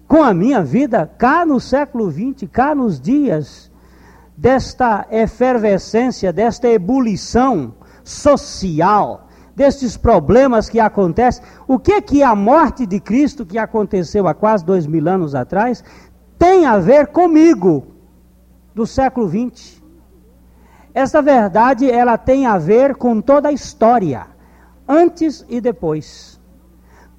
com 0.06 0.22
a 0.22 0.32
minha 0.32 0.62
vida 0.62 1.10
cá 1.18 1.44
no 1.44 1.58
século 1.58 2.10
XX, 2.10 2.48
cá 2.50 2.74
nos 2.74 3.00
dias 3.00 3.70
desta 4.36 5.06
efervescência, 5.10 6.32
desta 6.32 6.68
ebulição 6.68 7.74
social, 8.04 9.28
destes 9.54 9.96
problemas 9.96 10.68
que 10.68 10.80
acontecem? 10.80 11.44
O 11.66 11.78
que 11.78 12.00
que 12.00 12.22
a 12.22 12.34
morte 12.34 12.86
de 12.86 13.00
Cristo, 13.00 13.46
que 13.46 13.58
aconteceu 13.58 14.26
há 14.26 14.34
quase 14.34 14.64
dois 14.64 14.86
mil 14.86 15.08
anos 15.08 15.34
atrás, 15.34 15.84
tem 16.38 16.66
a 16.66 16.78
ver 16.78 17.08
comigo 17.08 17.86
do 18.74 18.86
século 18.86 19.28
XX? 19.28 19.82
Essa 20.94 21.22
verdade, 21.22 21.90
ela 21.90 22.18
tem 22.18 22.46
a 22.46 22.58
ver 22.58 22.96
com 22.96 23.20
toda 23.20 23.48
a 23.48 23.52
história 23.52 24.26
antes 24.86 25.44
e 25.48 25.60
depois. 25.60 26.40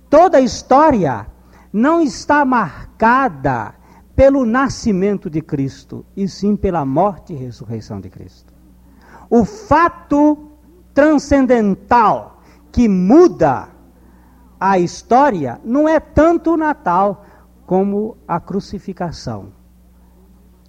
Toda 0.09 0.37
a 0.37 0.41
história 0.41 1.25
não 1.71 2.01
está 2.01 2.45
marcada 2.45 3.73
pelo 4.15 4.45
nascimento 4.45 5.27
de 5.27 5.41
Cristo, 5.41 6.05
e 6.15 6.27
sim 6.27 6.55
pela 6.55 6.85
morte 6.85 7.33
e 7.33 7.35
ressurreição 7.35 7.99
de 7.99 8.09
Cristo. 8.09 8.53
O 9.27 9.43
fato 9.43 10.51
transcendental 10.93 12.41
que 12.71 12.87
muda 12.87 13.69
a 14.59 14.79
história 14.79 15.59
não 15.63 15.87
é 15.87 15.99
tanto 15.99 16.53
o 16.53 16.57
Natal 16.57 17.25
como 17.65 18.17
a 18.27 18.39
crucificação 18.39 19.51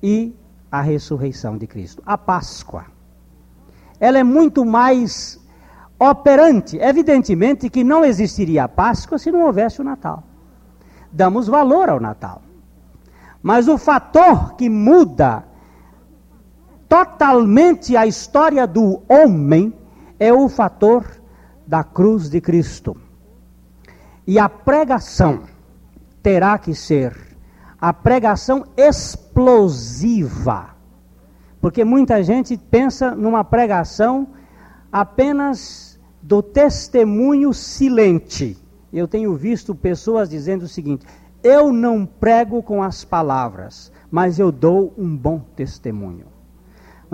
e 0.02 0.34
a 0.70 0.80
ressurreição 0.80 1.56
de 1.56 1.66
Cristo, 1.66 2.02
a 2.04 2.18
Páscoa. 2.18 2.86
Ela 4.00 4.18
é 4.18 4.24
muito 4.24 4.64
mais 4.64 5.40
operante. 5.98 6.76
Evidentemente 6.78 7.70
que 7.70 7.84
não 7.84 8.04
existiria 8.04 8.64
a 8.64 8.68
Páscoa 8.68 9.18
se 9.18 9.30
não 9.30 9.42
houvesse 9.42 9.80
o 9.80 9.84
Natal. 9.84 10.24
Damos 11.12 11.46
valor 11.46 11.88
ao 11.88 12.00
Natal. 12.00 12.42
Mas 13.42 13.68
o 13.68 13.78
fator 13.78 14.54
que 14.56 14.68
muda 14.68 15.44
totalmente 16.88 17.96
a 17.96 18.06
história 18.06 18.66
do 18.66 19.02
homem 19.08 19.72
é 20.24 20.32
o 20.32 20.48
fator 20.48 21.04
da 21.66 21.84
cruz 21.84 22.30
de 22.30 22.40
Cristo. 22.40 22.96
E 24.26 24.38
a 24.38 24.48
pregação 24.48 25.42
terá 26.22 26.56
que 26.58 26.74
ser 26.74 27.14
a 27.78 27.92
pregação 27.92 28.64
explosiva. 28.78 30.70
Porque 31.60 31.84
muita 31.84 32.22
gente 32.22 32.56
pensa 32.56 33.14
numa 33.14 33.44
pregação 33.44 34.28
apenas 34.90 36.00
do 36.22 36.42
testemunho 36.42 37.52
silente. 37.52 38.56
Eu 38.90 39.06
tenho 39.06 39.34
visto 39.34 39.74
pessoas 39.74 40.30
dizendo 40.30 40.62
o 40.62 40.68
seguinte: 40.68 41.04
eu 41.42 41.70
não 41.70 42.06
prego 42.06 42.62
com 42.62 42.82
as 42.82 43.04
palavras, 43.04 43.92
mas 44.10 44.38
eu 44.38 44.50
dou 44.50 44.94
um 44.96 45.14
bom 45.14 45.40
testemunho. 45.54 46.33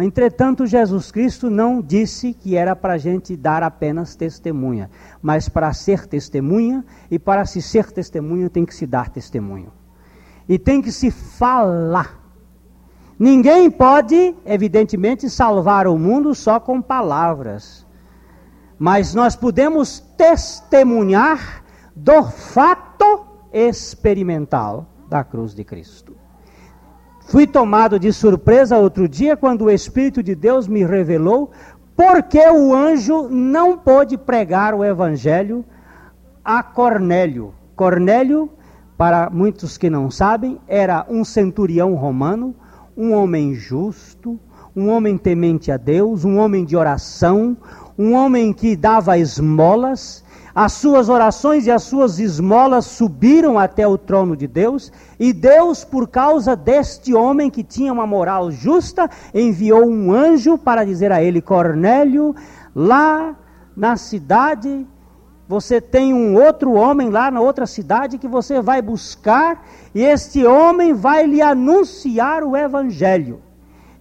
Entretanto, 0.02 0.66
Jesus 0.66 1.10
Cristo 1.10 1.50
não 1.50 1.82
disse 1.82 2.32
que 2.32 2.56
era 2.56 2.76
para 2.76 2.94
a 2.94 2.98
gente 2.98 3.36
dar 3.36 3.62
apenas 3.62 4.14
testemunha, 4.14 4.90
mas 5.20 5.48
para 5.48 5.72
ser 5.72 6.06
testemunha, 6.06 6.84
e 7.10 7.18
para 7.18 7.44
se 7.44 7.60
ser 7.60 7.90
testemunha 7.90 8.48
tem 8.48 8.64
que 8.64 8.74
se 8.74 8.86
dar 8.86 9.08
testemunho. 9.10 9.72
E 10.48 10.58
tem 10.58 10.80
que 10.80 10.92
se 10.92 11.10
falar. 11.10 12.18
Ninguém 13.18 13.70
pode, 13.70 14.34
evidentemente, 14.46 15.28
salvar 15.28 15.86
o 15.86 15.98
mundo 15.98 16.34
só 16.34 16.58
com 16.58 16.80
palavras. 16.80 17.86
Mas 18.78 19.14
nós 19.14 19.36
podemos 19.36 20.00
testemunhar 20.16 21.62
do 21.94 22.24
fato 22.24 23.26
experimental 23.52 24.86
da 25.08 25.22
cruz 25.22 25.54
de 25.54 25.64
Cristo. 25.64 26.19
Fui 27.30 27.46
tomado 27.46 27.96
de 27.96 28.12
surpresa 28.12 28.76
outro 28.76 29.08
dia 29.08 29.36
quando 29.36 29.62
o 29.62 29.70
Espírito 29.70 30.20
de 30.22 30.34
Deus 30.34 30.66
me 30.66 30.84
revelou 30.84 31.52
porque 31.96 32.40
o 32.50 32.74
anjo 32.74 33.28
não 33.28 33.78
pôde 33.78 34.18
pregar 34.18 34.74
o 34.74 34.84
evangelho 34.84 35.64
a 36.44 36.60
Cornélio. 36.60 37.54
Cornélio, 37.76 38.50
para 38.98 39.30
muitos 39.30 39.78
que 39.78 39.88
não 39.88 40.10
sabem, 40.10 40.60
era 40.66 41.06
um 41.08 41.24
centurião 41.24 41.94
romano 41.94 42.52
um 42.96 43.14
homem 43.14 43.54
justo, 43.54 44.38
um 44.74 44.88
homem 44.88 45.16
temente 45.16 45.70
a 45.70 45.76
Deus, 45.76 46.24
um 46.24 46.36
homem 46.36 46.64
de 46.64 46.76
oração, 46.76 47.56
um 47.96 48.12
homem 48.12 48.52
que 48.52 48.76
dava 48.76 49.16
esmolas. 49.16 50.24
As 50.54 50.72
suas 50.72 51.08
orações 51.08 51.66
e 51.66 51.70
as 51.70 51.84
suas 51.84 52.18
esmolas 52.18 52.86
subiram 52.86 53.58
até 53.58 53.86
o 53.86 53.96
trono 53.96 54.36
de 54.36 54.46
Deus, 54.46 54.92
e 55.18 55.32
Deus, 55.32 55.84
por 55.84 56.08
causa 56.08 56.56
deste 56.56 57.14
homem 57.14 57.50
que 57.50 57.62
tinha 57.62 57.92
uma 57.92 58.06
moral 58.06 58.50
justa, 58.50 59.08
enviou 59.32 59.86
um 59.86 60.12
anjo 60.12 60.58
para 60.58 60.84
dizer 60.84 61.12
a 61.12 61.22
ele: 61.22 61.40
Cornélio, 61.40 62.34
lá 62.74 63.36
na 63.76 63.96
cidade 63.96 64.86
você 65.50 65.80
tem 65.80 66.14
um 66.14 66.40
outro 66.40 66.74
homem 66.74 67.10
lá 67.10 67.28
na 67.28 67.40
outra 67.40 67.66
cidade 67.66 68.18
que 68.18 68.28
você 68.28 68.62
vai 68.62 68.80
buscar, 68.80 69.66
e 69.92 70.00
este 70.00 70.46
homem 70.46 70.94
vai 70.94 71.26
lhe 71.26 71.42
anunciar 71.42 72.44
o 72.44 72.56
Evangelho. 72.56 73.40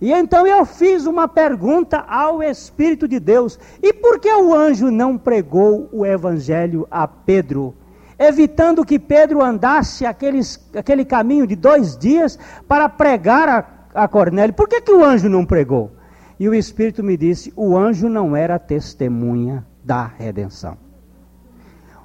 E 0.02 0.14
então 0.14 0.48
eu 0.48 0.66
fiz 0.66 1.06
uma 1.06 1.28
pergunta 1.28 2.00
ao 2.08 2.42
Espírito 2.42 3.08
de 3.08 3.20
Deus: 3.20 3.60
e 3.82 3.94
por 3.94 4.20
que 4.20 4.32
o 4.32 4.54
anjo 4.54 4.90
não 4.90 5.18
pregou 5.18 5.90
o 5.92 6.06
Evangelho 6.06 6.88
a 6.90 7.08
Pedro? 7.08 7.76
Evitando 8.18 8.86
que 8.86 9.00
Pedro 9.00 9.42
andasse 9.42 10.06
aqueles, 10.06 10.70
aquele 10.76 11.06
caminho 11.06 11.48
de 11.48 11.56
dois 11.56 11.98
dias 11.98 12.38
para 12.68 12.90
pregar 12.90 13.48
a, 13.48 14.04
a 14.04 14.08
Cornélio. 14.08 14.54
Por 14.54 14.68
que, 14.68 14.82
que 14.82 14.92
o 14.92 15.04
anjo 15.04 15.30
não 15.30 15.46
pregou? 15.46 15.92
E 16.40 16.48
o 16.48 16.54
Espírito 16.54 17.04
me 17.04 17.18
disse: 17.18 17.52
o 17.56 17.78
anjo 17.78 18.08
não 18.08 18.36
era 18.36 18.58
testemunha 18.58 19.66
da 19.84 20.06
redenção. 20.06 20.78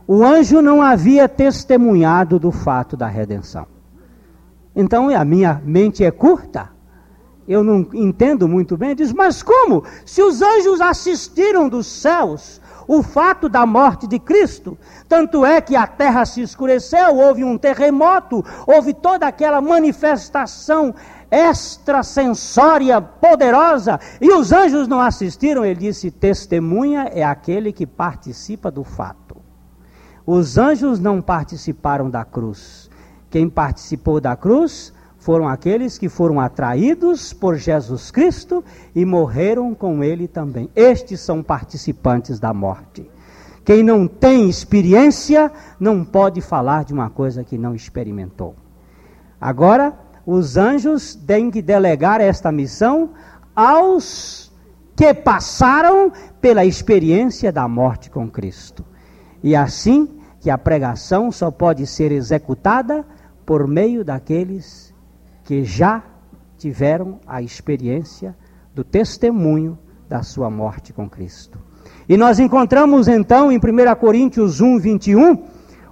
O 0.07 0.23
anjo 0.23 0.61
não 0.61 0.83
havia 0.83 1.29
testemunhado 1.29 2.39
do 2.39 2.51
fato 2.51 2.97
da 2.97 3.07
redenção. 3.07 3.67
Então 4.75 5.09
a 5.09 5.25
minha 5.25 5.63
mente 5.65 6.05
é 6.05 6.11
curta. 6.11 6.74
Eu 7.47 7.63
não 7.63 7.87
entendo 7.93 8.49
muito 8.49 8.77
bem. 8.77 8.95
Diz, 8.95 9.13
mas 9.13 9.43
como? 9.43 9.85
Se 10.05 10.23
os 10.23 10.41
anjos 10.41 10.81
assistiram 10.81 11.69
dos 11.69 11.87
céus 11.87 12.61
o 12.87 13.03
fato 13.03 13.49
da 13.49 13.65
morte 13.65 14.07
de 14.07 14.19
Cristo, 14.19 14.77
tanto 15.09 15.45
é 15.45 15.61
que 15.61 15.75
a 15.75 15.87
terra 15.87 16.25
se 16.27 16.43
escureceu, 16.43 17.17
houve 17.17 17.43
um 17.43 17.57
terremoto, 17.57 18.45
houve 18.67 18.93
toda 18.93 19.27
aquela 19.27 19.61
manifestação 19.61 20.95
extrasensória 21.31 23.01
poderosa, 23.01 23.99
e 24.21 24.31
os 24.31 24.53
anjos 24.53 24.87
não 24.87 25.01
assistiram. 25.01 25.65
Ele 25.65 25.81
disse: 25.81 26.11
testemunha 26.11 27.11
é 27.13 27.25
aquele 27.25 27.73
que 27.73 27.87
participa 27.87 28.71
do 28.71 28.85
fato. 28.85 29.37
Os 30.27 30.57
anjos 30.57 30.99
não 30.99 31.21
participaram 31.21 32.09
da 32.09 32.25
cruz. 32.25 32.89
Quem 33.29 33.49
participou 33.51 34.21
da 34.21 34.37
cruz 34.37 34.94
foram 35.25 35.49
aqueles 35.49 35.97
que 35.97 36.07
foram 36.07 36.39
atraídos 36.39 37.33
por 37.33 37.57
Jesus 37.57 38.11
Cristo 38.11 38.63
e 38.95 39.07
morreram 39.07 39.75
com 39.75 40.05
ele 40.05 40.29
também. 40.29 40.69
Estes 40.77 41.19
são 41.21 41.43
participantes 41.43 42.39
da 42.39 42.53
morte. 42.53 43.11
Quem 43.65 43.83
não 43.83 44.07
tem 44.07 44.51
experiência 44.51 45.51
não 45.81 46.05
pode 46.05 46.43
falar 46.43 46.85
de 46.85 46.93
uma 46.93 47.09
coisa 47.09 47.43
que 47.43 47.57
não 47.57 47.75
experimentou. 47.75 48.55
Agora, 49.41 49.99
os 50.27 50.59
anjos 50.59 51.15
têm 51.15 51.51
que 51.51 51.63
delegar 51.63 52.21
esta 52.21 52.53
missão 52.53 53.13
aos 53.57 54.53
que 54.95 55.15
passaram 55.15 56.13
pela 56.39 56.67
experiência 56.67 57.51
da 57.51 57.67
morte 57.67 58.11
com 58.11 58.29
Cristo. 58.29 58.85
E 59.43 59.57
assim 59.57 60.19
que 60.39 60.51
a 60.51 60.59
pregação 60.59 61.33
só 61.33 61.51
pode 61.51 61.87
ser 61.87 62.13
executada 62.13 63.07
por 63.47 63.67
meio 63.67 64.05
daqueles 64.05 64.94
que 65.45 65.63
já 65.63 66.03
tiveram 66.57 67.21
a 67.27 67.43
experiência 67.43 68.35
do 68.75 68.83
testemunho 68.83 69.79
da 70.09 70.23
sua 70.23 70.51
morte 70.51 70.93
com 70.93 71.09
Cristo. 71.09 71.59
E 72.09 72.17
nós 72.17 72.39
encontramos 72.39 73.09
então 73.09 73.53
em 73.53 73.59
1 73.59 73.61
Coríntios 74.01 74.61
1, 74.61 74.79
21, 74.79 75.45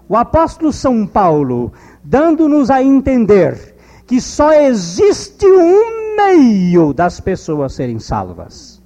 o 0.09 0.17
apóstolo 0.17 0.73
São 0.73 1.07
Paulo 1.07 1.73
dando-nos 2.03 2.71
a 2.71 2.83
entender 2.83 3.77
que 4.07 4.21
só 4.21 4.53
existe 4.53 5.47
um 5.47 6.17
meio 6.17 6.93
das 6.93 7.21
pessoas 7.21 7.75
serem 7.75 7.99
salvas. 7.99 8.83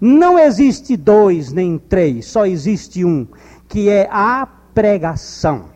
Não 0.00 0.38
existe 0.38 0.96
dois 0.96 1.52
nem 1.52 1.78
três, 1.78 2.26
só 2.26 2.46
existe 2.46 3.04
um, 3.04 3.26
que 3.66 3.88
é 3.88 4.08
a 4.10 4.46
pregação 4.72 5.66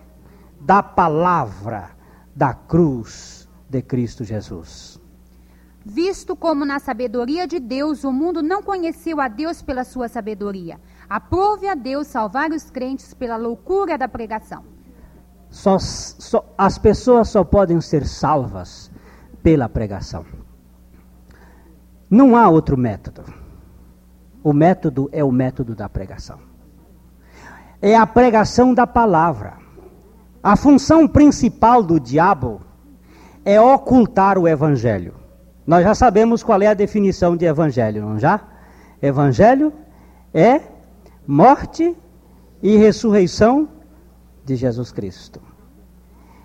da 0.61 0.83
palavra 0.83 1.91
da 2.35 2.55
cruz 2.55 3.42
de 3.73 3.81
Cristo 3.81 4.23
Jesus. 4.23 5.01
Visto 5.85 6.37
como 6.37 6.65
na 6.65 6.79
sabedoria 6.79 7.47
de 7.47 7.59
Deus 7.59 8.05
o 8.05 8.13
mundo 8.13 8.43
não 8.43 8.63
conheceu 8.63 9.19
a 9.21 9.27
Deus 9.27 9.63
pela 9.63 9.83
sua 9.83 10.09
sabedoria, 10.09 10.79
aprove 11.09 11.67
a 11.67 11.75
Deus 11.75 12.07
salvar 12.07 12.51
os 12.51 12.71
crentes 12.71 13.15
pela 13.15 13.37
loucura 13.37 13.97
da 13.97 14.07
pregação. 14.07 14.63
Só, 15.51 15.79
só, 15.79 16.45
as 16.57 16.79
pessoas 16.79 17.31
só 17.31 17.43
podem 17.43 17.81
ser 17.81 18.07
salvas 18.07 18.91
pela 19.43 19.69
pregação. 19.69 20.25
Não 22.09 22.37
há 22.37 22.49
outro 22.49 22.77
método. 22.77 23.25
O 24.45 24.53
método 24.53 25.09
é 25.13 25.25
o 25.25 25.33
método 25.33 25.75
da 25.75 25.89
pregação. 25.89 26.39
É 27.81 27.97
a 27.97 28.07
pregação 28.07 28.75
da 28.75 28.87
palavra. 28.87 29.55
A 30.43 30.57
função 30.57 31.09
principal 31.09 31.83
do 31.83 31.99
diabo 31.99 32.61
é 33.45 33.61
ocultar 33.61 34.39
o 34.39 34.47
evangelho. 34.47 35.15
Nós 35.67 35.85
já 35.85 35.95
sabemos 35.95 36.43
qual 36.43 36.61
é 36.63 36.67
a 36.67 36.75
definição 36.75 37.37
de 37.37 37.45
evangelho, 37.45 38.03
não 38.03 38.19
já? 38.19 38.41
Evangelho 39.01 39.73
é 40.35 40.61
morte 41.27 41.97
e 42.63 42.77
ressurreição 42.77 43.69
de 44.45 44.57
Jesus 44.57 44.93
Cristo. 44.93 45.41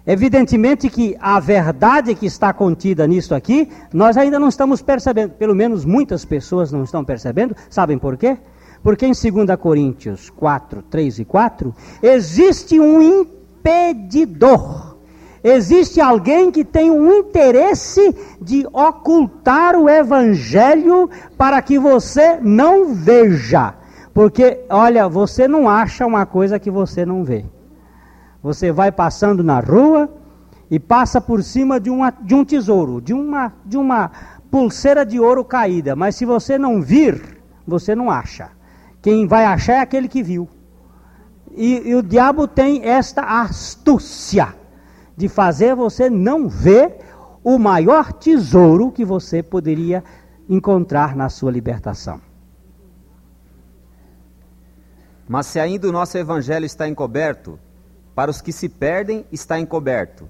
Evidentemente 0.05 0.89
que 0.89 1.17
a 1.19 1.37
verdade 1.37 2.15
que 2.15 2.25
está 2.25 2.53
contida 2.53 3.05
nisso 3.05 3.35
aqui, 3.35 3.69
nós 3.91 4.15
ainda 4.15 4.39
não 4.39 4.47
estamos 4.47 4.81
percebendo, 4.81 5.31
pelo 5.31 5.53
menos 5.53 5.83
muitas 5.83 6.23
pessoas 6.23 6.71
não 6.71 6.85
estão 6.85 7.03
percebendo, 7.03 7.53
sabem 7.69 7.97
por 7.99 8.15
quê? 8.15 8.37
Porque 8.81 9.05
em 9.05 9.11
2 9.11 9.59
Coríntios 9.59 10.29
4, 10.29 10.81
3 10.83 11.19
e 11.19 11.25
4, 11.25 11.75
existe 12.01 12.79
um 12.79 13.01
impedidor. 13.01 14.86
Existe 15.47 16.01
alguém 16.01 16.51
que 16.51 16.65
tem 16.65 16.91
um 16.91 17.09
interesse 17.19 18.13
de 18.41 18.67
ocultar 18.73 19.77
o 19.77 19.87
evangelho 19.87 21.09
para 21.37 21.61
que 21.61 21.79
você 21.79 22.37
não 22.41 22.93
veja. 22.93 23.73
Porque, 24.13 24.65
olha, 24.69 25.07
você 25.07 25.47
não 25.47 25.69
acha 25.69 26.05
uma 26.05 26.25
coisa 26.25 26.59
que 26.59 26.69
você 26.69 27.05
não 27.05 27.23
vê. 27.23 27.45
Você 28.43 28.73
vai 28.73 28.91
passando 28.91 29.41
na 29.41 29.61
rua 29.61 30.09
e 30.69 30.77
passa 30.77 31.21
por 31.21 31.41
cima 31.41 31.79
de, 31.79 31.89
uma, 31.89 32.11
de 32.11 32.35
um 32.35 32.43
tesouro, 32.43 32.99
de 32.99 33.13
uma, 33.13 33.53
de 33.63 33.77
uma 33.77 34.11
pulseira 34.51 35.05
de 35.05 35.17
ouro 35.17 35.45
caída. 35.45 35.95
Mas 35.95 36.17
se 36.17 36.25
você 36.25 36.57
não 36.57 36.81
vir, 36.81 37.39
você 37.65 37.95
não 37.95 38.11
acha. 38.11 38.49
Quem 39.01 39.25
vai 39.25 39.45
achar 39.45 39.75
é 39.75 39.79
aquele 39.79 40.09
que 40.09 40.21
viu. 40.21 40.49
E, 41.55 41.87
e 41.87 41.95
o 41.95 42.03
diabo 42.03 42.49
tem 42.49 42.83
esta 42.83 43.21
astúcia 43.21 44.56
de 45.17 45.27
fazer 45.27 45.75
você 45.75 46.09
não 46.11 46.47
ver 46.47 46.99
o 47.43 47.57
maior 47.57 48.13
tesouro 48.13 48.91
que 48.91 49.03
você 49.03 49.41
poderia 49.41 50.03
encontrar 50.47 51.15
na 51.15 51.27
sua 51.27 51.51
libertação. 51.51 52.21
Mas 55.27 55.47
se 55.47 55.59
ainda 55.59 55.89
o 55.89 55.91
nosso 55.91 56.17
evangelho 56.17 56.65
está 56.65 56.87
encoberto, 56.87 57.59
para 58.13 58.29
os 58.29 58.41
que 58.41 58.51
se 58.51 58.69
perdem 58.69 59.25
está 59.31 59.59
encoberto, 59.59 60.29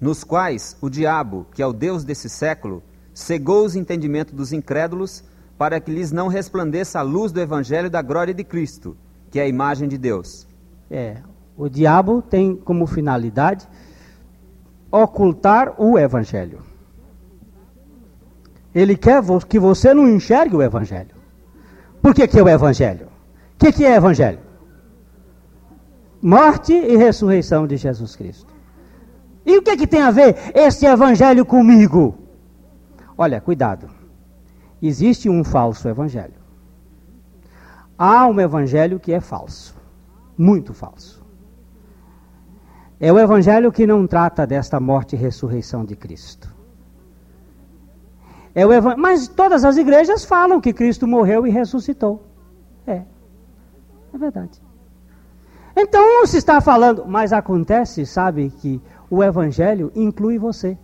nos 0.00 0.24
quais 0.24 0.76
o 0.80 0.88
diabo, 0.88 1.46
que 1.52 1.62
é 1.62 1.66
o 1.66 1.72
Deus 1.72 2.04
desse 2.04 2.28
século, 2.28 2.82
cegou 3.12 3.66
os 3.66 3.74
entendimentos 3.74 4.32
dos 4.32 4.52
incrédulos, 4.52 5.24
para 5.58 5.78
que 5.78 5.90
lhes 5.90 6.10
não 6.10 6.28
resplandeça 6.28 7.00
a 7.00 7.02
luz 7.02 7.32
do 7.32 7.40
evangelho 7.40 7.90
da 7.90 8.00
glória 8.00 8.32
de 8.32 8.42
Cristo, 8.44 8.96
que 9.30 9.38
é 9.38 9.42
a 9.42 9.48
imagem 9.48 9.88
de 9.88 9.98
Deus. 9.98 10.46
É, 10.90 11.18
o 11.56 11.68
diabo 11.68 12.22
tem 12.22 12.56
como 12.56 12.86
finalidade 12.86 13.68
ocultar 14.90 15.74
o 15.80 15.98
evangelho. 15.98 16.60
Ele 18.74 18.96
quer 18.96 19.22
que 19.48 19.58
você 19.58 19.92
não 19.92 20.08
enxergue 20.08 20.56
o 20.56 20.62
evangelho. 20.62 21.16
Por 22.00 22.14
que, 22.14 22.26
que 22.26 22.38
é 22.38 22.42
o 22.42 22.48
evangelho? 22.48 23.06
O 23.54 23.58
que, 23.58 23.72
que 23.72 23.84
é 23.84 23.94
evangelho? 23.96 24.50
morte 26.22 26.72
e 26.72 26.96
ressurreição 26.96 27.66
de 27.66 27.76
Jesus 27.76 28.14
Cristo. 28.14 28.52
E 29.44 29.56
o 29.56 29.62
que, 29.62 29.76
que 29.76 29.86
tem 29.86 30.02
a 30.02 30.10
ver 30.10 30.36
esse 30.54 30.86
evangelho 30.86 31.46
comigo? 31.46 32.18
Olha, 33.16 33.40
cuidado. 33.40 33.88
Existe 34.82 35.28
um 35.28 35.42
falso 35.42 35.88
evangelho. 35.88 36.40
Há 37.98 38.26
um 38.26 38.40
evangelho 38.40 38.98
que 38.98 39.12
é 39.12 39.20
falso, 39.20 39.74
muito 40.36 40.72
falso. 40.72 41.19
É 43.00 43.10
o 43.12 43.18
evangelho 43.18 43.72
que 43.72 43.86
não 43.86 44.06
trata 44.06 44.46
desta 44.46 44.78
morte 44.78 45.16
e 45.16 45.18
ressurreição 45.18 45.84
de 45.84 45.96
Cristo. 45.96 46.54
É 48.54 48.66
o 48.66 48.72
evan... 48.72 48.96
Mas 48.96 49.26
todas 49.26 49.64
as 49.64 49.76
igrejas 49.76 50.24
falam 50.24 50.60
que 50.60 50.72
Cristo 50.72 51.06
morreu 51.06 51.46
e 51.46 51.50
ressuscitou. 51.50 52.22
É. 52.86 53.02
É 54.12 54.18
verdade. 54.18 54.60
Então 55.76 56.26
se 56.26 56.36
está 56.36 56.60
falando, 56.60 57.04
mas 57.06 57.32
acontece, 57.32 58.04
sabe, 58.04 58.50
que 58.50 58.82
o 59.08 59.22
Evangelho 59.22 59.90
inclui 59.94 60.38
você. 60.38 60.76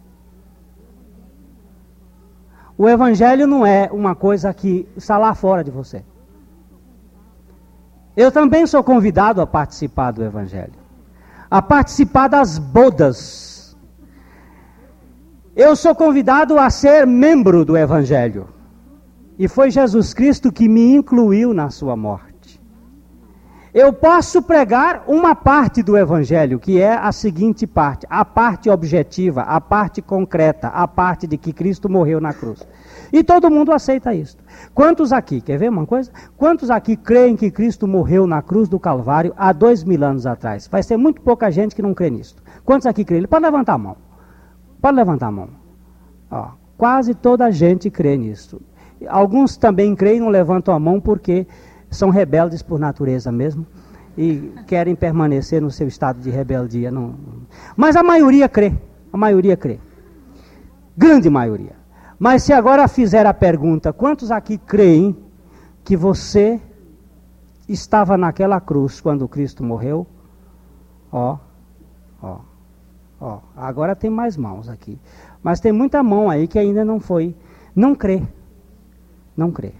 O 2.78 2.88
Evangelho 2.88 3.46
não 3.46 3.66
é 3.66 3.90
uma 3.92 4.14
coisa 4.14 4.52
que 4.54 4.88
está 4.96 5.18
lá 5.18 5.34
fora 5.34 5.64
de 5.64 5.70
você. 5.70 6.04
Eu 8.16 8.32
também 8.32 8.66
sou 8.66 8.82
convidado 8.82 9.40
a 9.40 9.46
participar 9.46 10.12
do 10.12 10.24
Evangelho, 10.24 10.72
a 11.56 11.62
participar 11.62 12.28
das 12.28 12.58
bodas. 12.58 13.74
Eu 15.56 15.74
sou 15.74 15.94
convidado 15.94 16.58
a 16.58 16.68
ser 16.68 17.06
membro 17.06 17.64
do 17.64 17.78
Evangelho. 17.78 18.48
E 19.38 19.48
foi 19.48 19.70
Jesus 19.70 20.12
Cristo 20.12 20.52
que 20.52 20.68
me 20.68 20.94
incluiu 20.94 21.54
na 21.54 21.70
sua 21.70 21.96
morte. 21.96 22.60
Eu 23.72 23.90
posso 23.90 24.42
pregar 24.42 25.04
uma 25.06 25.34
parte 25.34 25.82
do 25.82 25.96
Evangelho, 25.96 26.58
que 26.58 26.78
é 26.78 26.92
a 26.92 27.10
seguinte 27.10 27.66
parte: 27.66 28.06
a 28.10 28.22
parte 28.22 28.68
objetiva, 28.68 29.40
a 29.40 29.58
parte 29.58 30.02
concreta, 30.02 30.68
a 30.68 30.86
parte 30.86 31.26
de 31.26 31.38
que 31.38 31.54
Cristo 31.54 31.88
morreu 31.88 32.20
na 32.20 32.34
cruz. 32.34 32.66
E 33.12 33.22
todo 33.22 33.50
mundo 33.50 33.72
aceita 33.72 34.14
isso. 34.14 34.36
Quantos 34.74 35.12
aqui, 35.12 35.40
quer 35.40 35.58
ver 35.58 35.70
uma 35.70 35.86
coisa? 35.86 36.10
Quantos 36.36 36.70
aqui 36.70 36.96
creem 36.96 37.36
que 37.36 37.50
Cristo 37.50 37.86
morreu 37.86 38.26
na 38.26 38.42
cruz 38.42 38.68
do 38.68 38.78
Calvário 38.78 39.32
há 39.36 39.52
dois 39.52 39.84
mil 39.84 40.02
anos 40.04 40.26
atrás? 40.26 40.66
Vai 40.66 40.82
ser 40.82 40.96
muito 40.96 41.20
pouca 41.20 41.50
gente 41.50 41.74
que 41.74 41.82
não 41.82 41.94
crê 41.94 42.10
nisso. 42.10 42.36
Quantos 42.64 42.86
aqui 42.86 43.04
creem? 43.04 43.26
Pode 43.26 43.44
levantar 43.44 43.74
a 43.74 43.78
mão. 43.78 43.96
Pode 44.80 44.96
levantar 44.96 45.28
a 45.28 45.32
mão. 45.32 45.48
Ó, 46.30 46.50
quase 46.76 47.14
toda 47.14 47.46
a 47.46 47.50
gente 47.50 47.90
crê 47.90 48.16
nisso. 48.16 48.60
Alguns 49.08 49.56
também 49.56 49.94
creem 49.94 50.18
e 50.18 50.20
não 50.20 50.28
levantam 50.28 50.74
a 50.74 50.80
mão 50.80 51.00
porque 51.00 51.46
são 51.90 52.10
rebeldes 52.10 52.62
por 52.62 52.78
natureza 52.78 53.30
mesmo 53.30 53.66
e 54.16 54.52
querem 54.66 54.94
permanecer 54.94 55.60
no 55.60 55.70
seu 55.70 55.86
estado 55.86 56.20
de 56.20 56.30
rebeldia. 56.30 56.90
Não. 56.90 57.14
Mas 57.76 57.96
a 57.96 58.02
maioria 58.02 58.48
crê, 58.48 58.72
a 59.12 59.16
maioria 59.16 59.56
crê. 59.56 59.78
Grande 60.96 61.28
maioria. 61.28 61.74
Mas 62.18 62.42
se 62.42 62.52
agora 62.52 62.88
fizer 62.88 63.26
a 63.26 63.34
pergunta, 63.34 63.92
quantos 63.92 64.30
aqui 64.30 64.56
creem 64.56 65.16
que 65.84 65.96
você 65.96 66.60
estava 67.68 68.16
naquela 68.16 68.60
cruz 68.60 69.00
quando 69.00 69.28
Cristo 69.28 69.62
morreu? 69.62 70.06
Ó, 71.12 71.36
ó, 72.22 72.38
ó. 73.20 73.38
Agora 73.56 73.94
tem 73.94 74.08
mais 74.08 74.36
mãos 74.36 74.68
aqui. 74.68 74.98
Mas 75.42 75.60
tem 75.60 75.72
muita 75.72 76.02
mão 76.02 76.30
aí 76.30 76.48
que 76.48 76.58
ainda 76.58 76.84
não 76.84 76.98
foi. 76.98 77.34
Não 77.74 77.94
crê. 77.94 78.22
Não 79.36 79.50
crê. 79.50 79.74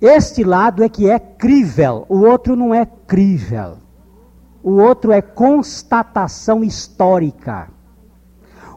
Este 0.00 0.42
lado 0.42 0.82
é 0.82 0.88
que 0.88 1.10
é 1.10 1.18
crível, 1.18 2.06
o 2.08 2.20
outro 2.20 2.56
não 2.56 2.74
é 2.74 2.86
crível. 2.86 3.76
O 4.62 4.72
outro 4.72 5.12
é 5.12 5.20
constatação 5.20 6.64
histórica. 6.64 7.68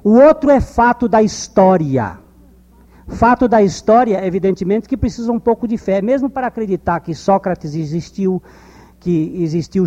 O 0.03 0.19
outro 0.19 0.49
é 0.49 0.59
fato 0.59 1.07
da 1.07 1.21
história. 1.21 2.17
Fato 3.07 3.47
da 3.47 3.61
história, 3.61 4.25
evidentemente, 4.25 4.87
que 4.87 4.97
precisa 4.97 5.31
um 5.31 5.39
pouco 5.39 5.67
de 5.67 5.77
fé, 5.77 6.01
mesmo 6.01 6.29
para 6.29 6.47
acreditar 6.47 6.99
que 6.99 7.13
Sócrates 7.13 7.73
existiu, 7.73 8.41
que 8.99 9.41
existiu 9.41 9.85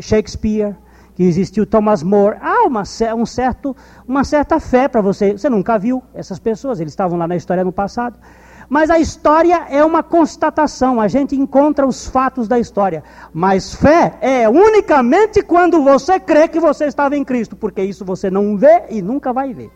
Shakespeare, 0.00 0.74
que 1.14 1.22
existiu 1.22 1.64
Thomas 1.64 2.02
More. 2.02 2.38
Há 2.40 2.66
uma, 2.66 2.82
um 3.16 3.26
certo, 3.26 3.76
uma 4.06 4.24
certa 4.24 4.58
fé 4.58 4.88
para 4.88 5.00
você. 5.00 5.32
Você 5.32 5.48
nunca 5.48 5.78
viu 5.78 6.02
essas 6.12 6.38
pessoas, 6.38 6.80
eles 6.80 6.92
estavam 6.92 7.16
lá 7.16 7.28
na 7.28 7.36
história 7.36 7.64
no 7.64 7.72
passado. 7.72 8.18
Mas 8.68 8.90
a 8.90 8.98
história 8.98 9.66
é 9.68 9.84
uma 9.84 10.02
constatação, 10.02 11.00
a 11.00 11.08
gente 11.08 11.36
encontra 11.36 11.86
os 11.86 12.06
fatos 12.06 12.48
da 12.48 12.58
história. 12.58 13.02
Mas 13.32 13.74
fé 13.74 14.16
é 14.20 14.48
unicamente 14.48 15.42
quando 15.42 15.82
você 15.82 16.18
crê 16.18 16.48
que 16.48 16.58
você 16.58 16.86
estava 16.86 17.16
em 17.16 17.24
Cristo, 17.24 17.54
porque 17.54 17.82
isso 17.82 18.04
você 18.04 18.30
não 18.30 18.56
vê 18.56 18.84
e 18.90 19.00
nunca 19.00 19.32
vai 19.32 19.52
ver. 19.52 19.70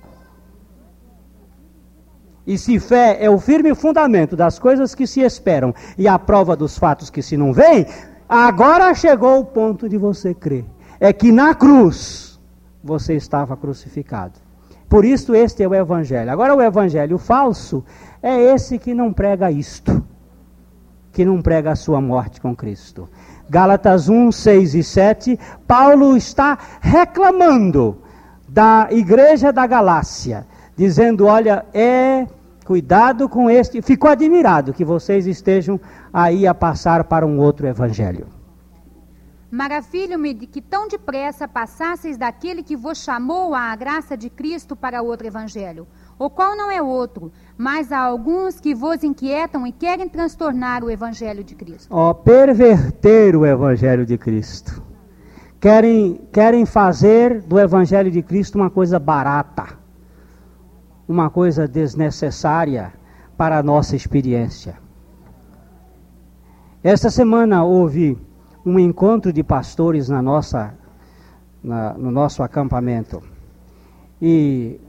E 2.47 2.59
se 2.59 2.81
fé 2.81 3.19
é 3.21 3.31
o 3.31 3.39
firme 3.39 3.75
fundamento 3.75 4.35
das 4.35 4.59
coisas 4.59 4.95
que 4.95 5.07
se 5.07 5.21
esperam 5.21 5.73
e 5.97 6.09
a 6.09 6.19
prova 6.19 6.57
dos 6.57 6.77
fatos 6.77 7.11
que 7.11 7.23
se 7.23 7.37
não 7.37 7.53
veem, 7.53 7.87
agora 8.29 8.93
chegou 8.95 9.39
o 9.39 9.45
ponto 9.45 9.89
de 9.89 9.97
você 9.97 10.35
crer. 10.35 10.65
É 10.99 11.13
que 11.13 11.31
na 11.31 11.55
cruz 11.55 12.41
você 12.83 13.15
estava 13.15 13.57
crucificado. 13.57 14.50
Por 14.91 15.05
isso, 15.05 15.37
este 15.37 15.63
é 15.63 15.69
o 15.69 15.75
evangelho. 15.75 16.33
Agora, 16.33 16.53
o 16.53 16.61
evangelho 16.61 17.17
falso 17.17 17.85
é 18.21 18.37
esse 18.53 18.77
que 18.77 18.93
não 18.93 19.13
prega 19.13 19.49
isto, 19.49 20.03
que 21.13 21.25
não 21.25 21.41
prega 21.41 21.71
a 21.71 21.77
sua 21.77 22.01
morte 22.01 22.41
com 22.41 22.57
Cristo. 22.57 23.09
Gálatas 23.49 24.09
1, 24.09 24.33
6 24.33 24.75
e 24.75 24.83
7, 24.83 25.39
Paulo 25.65 26.17
está 26.17 26.59
reclamando 26.81 27.99
da 28.49 28.89
igreja 28.91 29.53
da 29.53 29.65
Galácia, 29.65 30.45
dizendo: 30.77 31.27
Olha, 31.27 31.65
é 31.73 32.27
cuidado 32.65 33.29
com 33.29 33.49
este. 33.49 33.81
Ficou 33.81 34.11
admirado 34.11 34.73
que 34.73 34.85
vocês 34.85 35.25
estejam 35.25 35.79
aí 36.13 36.49
a 36.49 36.55
passar 36.55 37.05
para 37.05 37.25
um 37.25 37.39
outro 37.39 37.69
evangelho. 37.69 38.40
Maravilho-me 39.51 40.33
de 40.33 40.47
que 40.47 40.61
tão 40.61 40.87
depressa 40.87 41.49
passasseis 41.49 42.17
daquele 42.17 42.63
que 42.63 42.77
vos 42.77 42.99
chamou 42.99 43.53
à 43.53 43.75
graça 43.75 44.17
de 44.17 44.31
Cristo 44.31 44.77
para 44.77 45.03
outro 45.03 45.27
evangelho, 45.27 45.89
o 46.17 46.31
qual 46.31 46.57
não 46.57 46.71
é 46.71 46.81
outro, 46.81 47.33
mas 47.59 47.91
há 47.91 47.99
alguns 47.99 48.61
que 48.61 48.77
vos 48.77 49.03
inquietam 49.03 49.67
e 49.67 49.73
querem 49.73 50.09
transtornar 50.09 50.85
o 50.85 50.91
evangelho 50.91 51.43
de 51.43 51.57
Cristo. 51.57 51.89
Ó, 51.91 52.15
perverter 52.15 53.35
o 53.35 53.45
evangelho 53.45 54.07
de 54.07 54.17
Cristo. 54.17 54.81
Querem, 55.59 56.21
querem 56.33 56.65
fazer 56.65 57.43
do 57.43 57.59
evangelho 57.59 58.11
de 58.11 58.23
Cristo 58.23 58.55
uma 58.55 58.71
coisa 58.71 59.01
barata, 59.01 59.79
uma 61.09 61.29
coisa 61.29 61.67
desnecessária 61.67 62.93
para 63.37 63.59
a 63.59 63.63
nossa 63.65 63.97
experiência. 63.97 64.79
Esta 66.85 67.11
semana 67.11 67.65
houve 67.65 68.17
um 68.65 68.79
encontro 68.79 69.33
de 69.33 69.43
pastores 69.43 70.09
na 70.09 70.21
nossa, 70.21 70.75
na, 71.63 71.95
no 71.95 72.11
nosso 72.11 72.43
acampamento. 72.43 73.23
E 74.21 74.81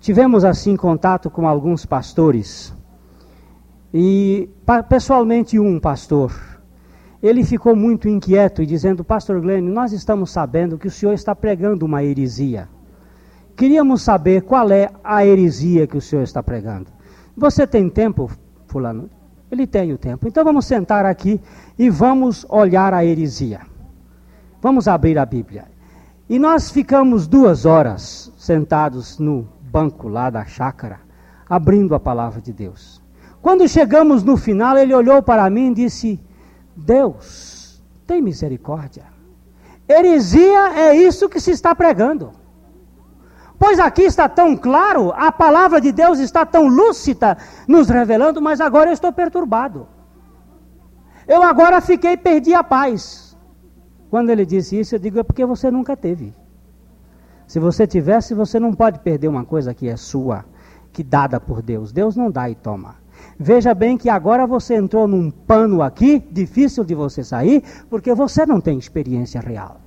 tivemos 0.00 0.44
assim 0.44 0.76
contato 0.76 1.30
com 1.30 1.46
alguns 1.46 1.86
pastores. 1.86 2.74
E 3.92 4.50
pessoalmente 4.88 5.58
um 5.58 5.80
pastor, 5.80 6.32
ele 7.22 7.44
ficou 7.44 7.74
muito 7.74 8.08
inquieto 8.08 8.62
e 8.62 8.66
dizendo, 8.66 9.04
Pastor 9.04 9.40
Glenn, 9.40 9.62
nós 9.62 9.92
estamos 9.92 10.30
sabendo 10.30 10.78
que 10.78 10.86
o 10.86 10.90
senhor 10.90 11.12
está 11.12 11.34
pregando 11.34 11.86
uma 11.86 12.02
heresia. 12.02 12.68
Queríamos 13.56 14.02
saber 14.02 14.42
qual 14.42 14.70
é 14.70 14.90
a 15.02 15.26
heresia 15.26 15.86
que 15.86 15.96
o 15.96 16.00
senhor 16.00 16.22
está 16.22 16.42
pregando. 16.42 16.86
Você 17.36 17.66
tem 17.66 17.88
tempo, 17.88 18.30
fulano? 18.66 19.10
Ele 19.50 19.66
tem 19.66 19.92
o 19.92 19.98
tempo. 19.98 20.28
Então 20.28 20.44
vamos 20.44 20.66
sentar 20.66 21.04
aqui 21.06 21.40
e 21.78 21.88
vamos 21.88 22.44
olhar 22.48 22.92
a 22.92 23.04
heresia. 23.04 23.60
Vamos 24.60 24.88
abrir 24.88 25.18
a 25.18 25.24
Bíblia. 25.24 25.66
E 26.28 26.38
nós 26.38 26.70
ficamos 26.70 27.26
duas 27.26 27.64
horas 27.64 28.32
sentados 28.36 29.18
no 29.18 29.48
banco 29.62 30.08
lá 30.08 30.28
da 30.28 30.44
chácara, 30.44 31.00
abrindo 31.48 31.94
a 31.94 32.00
palavra 32.00 32.40
de 32.40 32.52
Deus. 32.52 33.02
Quando 33.40 33.66
chegamos 33.68 34.22
no 34.22 34.36
final, 34.36 34.76
ele 34.76 34.94
olhou 34.94 35.22
para 35.22 35.48
mim 35.48 35.70
e 35.70 35.74
disse: 35.74 36.20
Deus, 36.76 37.82
tem 38.06 38.20
misericórdia. 38.20 39.04
Heresia 39.88 40.78
é 40.78 40.94
isso 40.94 41.28
que 41.28 41.40
se 41.40 41.50
está 41.50 41.74
pregando. 41.74 42.32
Pois 43.58 43.80
aqui 43.80 44.02
está 44.02 44.28
tão 44.28 44.56
claro, 44.56 45.12
a 45.16 45.32
palavra 45.32 45.80
de 45.80 45.90
Deus 45.90 46.20
está 46.20 46.46
tão 46.46 46.68
lúcida, 46.68 47.36
nos 47.66 47.88
revelando, 47.88 48.40
mas 48.40 48.60
agora 48.60 48.90
eu 48.90 48.94
estou 48.94 49.12
perturbado. 49.12 49.88
Eu 51.26 51.42
agora 51.42 51.80
fiquei, 51.80 52.16
perdi 52.16 52.54
a 52.54 52.62
paz. 52.62 53.36
Quando 54.10 54.30
ele 54.30 54.46
disse 54.46 54.78
isso, 54.78 54.94
eu 54.94 54.98
digo, 54.98 55.18
é 55.18 55.22
porque 55.22 55.44
você 55.44 55.70
nunca 55.70 55.96
teve. 55.96 56.32
Se 57.46 57.58
você 57.58 57.86
tivesse, 57.86 58.32
você 58.32 58.60
não 58.60 58.72
pode 58.72 59.00
perder 59.00 59.26
uma 59.28 59.44
coisa 59.44 59.74
que 59.74 59.88
é 59.88 59.96
sua, 59.96 60.44
que 60.92 61.02
dada 61.02 61.40
por 61.40 61.60
Deus. 61.60 61.92
Deus 61.92 62.14
não 62.14 62.30
dá 62.30 62.48
e 62.48 62.54
toma. 62.54 62.96
Veja 63.38 63.74
bem 63.74 63.98
que 63.98 64.08
agora 64.08 64.46
você 64.46 64.76
entrou 64.76 65.08
num 65.08 65.30
pano 65.30 65.82
aqui, 65.82 66.18
difícil 66.30 66.84
de 66.84 66.94
você 66.94 67.24
sair, 67.24 67.62
porque 67.90 68.14
você 68.14 68.46
não 68.46 68.60
tem 68.60 68.78
experiência 68.78 69.40
real. 69.40 69.80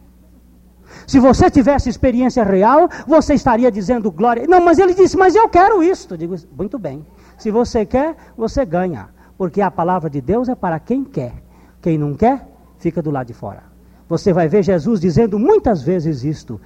Se 1.08 1.20
você 1.20 1.50
tivesse 1.50 1.90
experiência 1.90 2.44
real, 2.44 2.90
você 3.08 3.34
estaria 3.34 3.72
dizendo 3.72 4.12
glória. 4.12 4.46
Não, 4.48 4.62
mas 4.62 4.80
ele 4.80 4.94
disse, 4.94 5.18
mas 5.18 5.36
eu 5.36 5.48
quero 5.50 5.84
isso. 5.84 6.18
Digo, 6.18 6.36
muito 6.58 6.78
bem. 6.80 7.06
Se 7.38 7.52
você 7.52 7.86
quer, 7.86 8.16
você 8.38 8.66
ganha. 8.66 9.10
Porque 9.38 9.62
a 9.62 9.72
palavra 9.72 10.10
de 10.10 10.22
Deus 10.22 10.50
é 10.50 10.56
para 10.56 10.80
quem 10.80 11.04
quer. 11.04 11.34
Quem 11.82 11.98
não 11.98 12.14
quer, 12.14 12.48
fica 12.78 13.02
do 13.02 13.10
lado 13.10 13.28
de 13.28 13.34
fora. 13.34 13.64
Você 14.08 14.34
vai 14.34 14.48
ver 14.48 14.64
Jesus 14.64 15.00
dizendo 15.00 15.40
muitas 15.40 15.82
vezes 15.82 16.24
isto. 16.24 16.60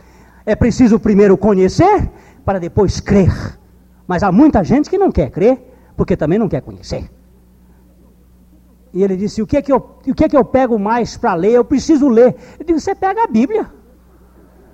É 0.46 0.56
preciso 0.56 1.00
primeiro 1.00 1.38
conhecer 1.38 2.10
para 2.44 2.60
depois 2.60 3.00
crer. 3.00 3.32
Mas 4.08 4.24
há 4.24 4.32
muita 4.32 4.64
gente 4.64 4.90
que 4.90 4.98
não 4.98 5.12
quer 5.12 5.30
crer, 5.30 5.62
porque 5.96 6.18
também 6.18 6.38
não 6.38 6.50
quer 6.50 6.62
conhecer. 6.62 7.10
E 8.94 9.04
ele 9.04 9.18
disse: 9.18 9.42
O 9.42 9.48
que 9.48 9.58
é 9.58 9.62
que 9.62 9.72
eu, 9.72 9.78
o 9.78 10.14
que 10.14 10.24
é 10.24 10.30
que 10.30 10.38
eu 10.38 10.46
pego 10.46 10.80
mais 10.80 11.18
para 11.18 11.34
ler? 11.34 11.52
Eu 11.52 11.66
preciso 11.66 12.08
ler. 12.08 12.36
Eu 12.58 12.66
digo: 12.66 12.80
Você 12.80 12.96
pega 12.96 13.24
a 13.24 13.28
Bíblia. 13.28 13.70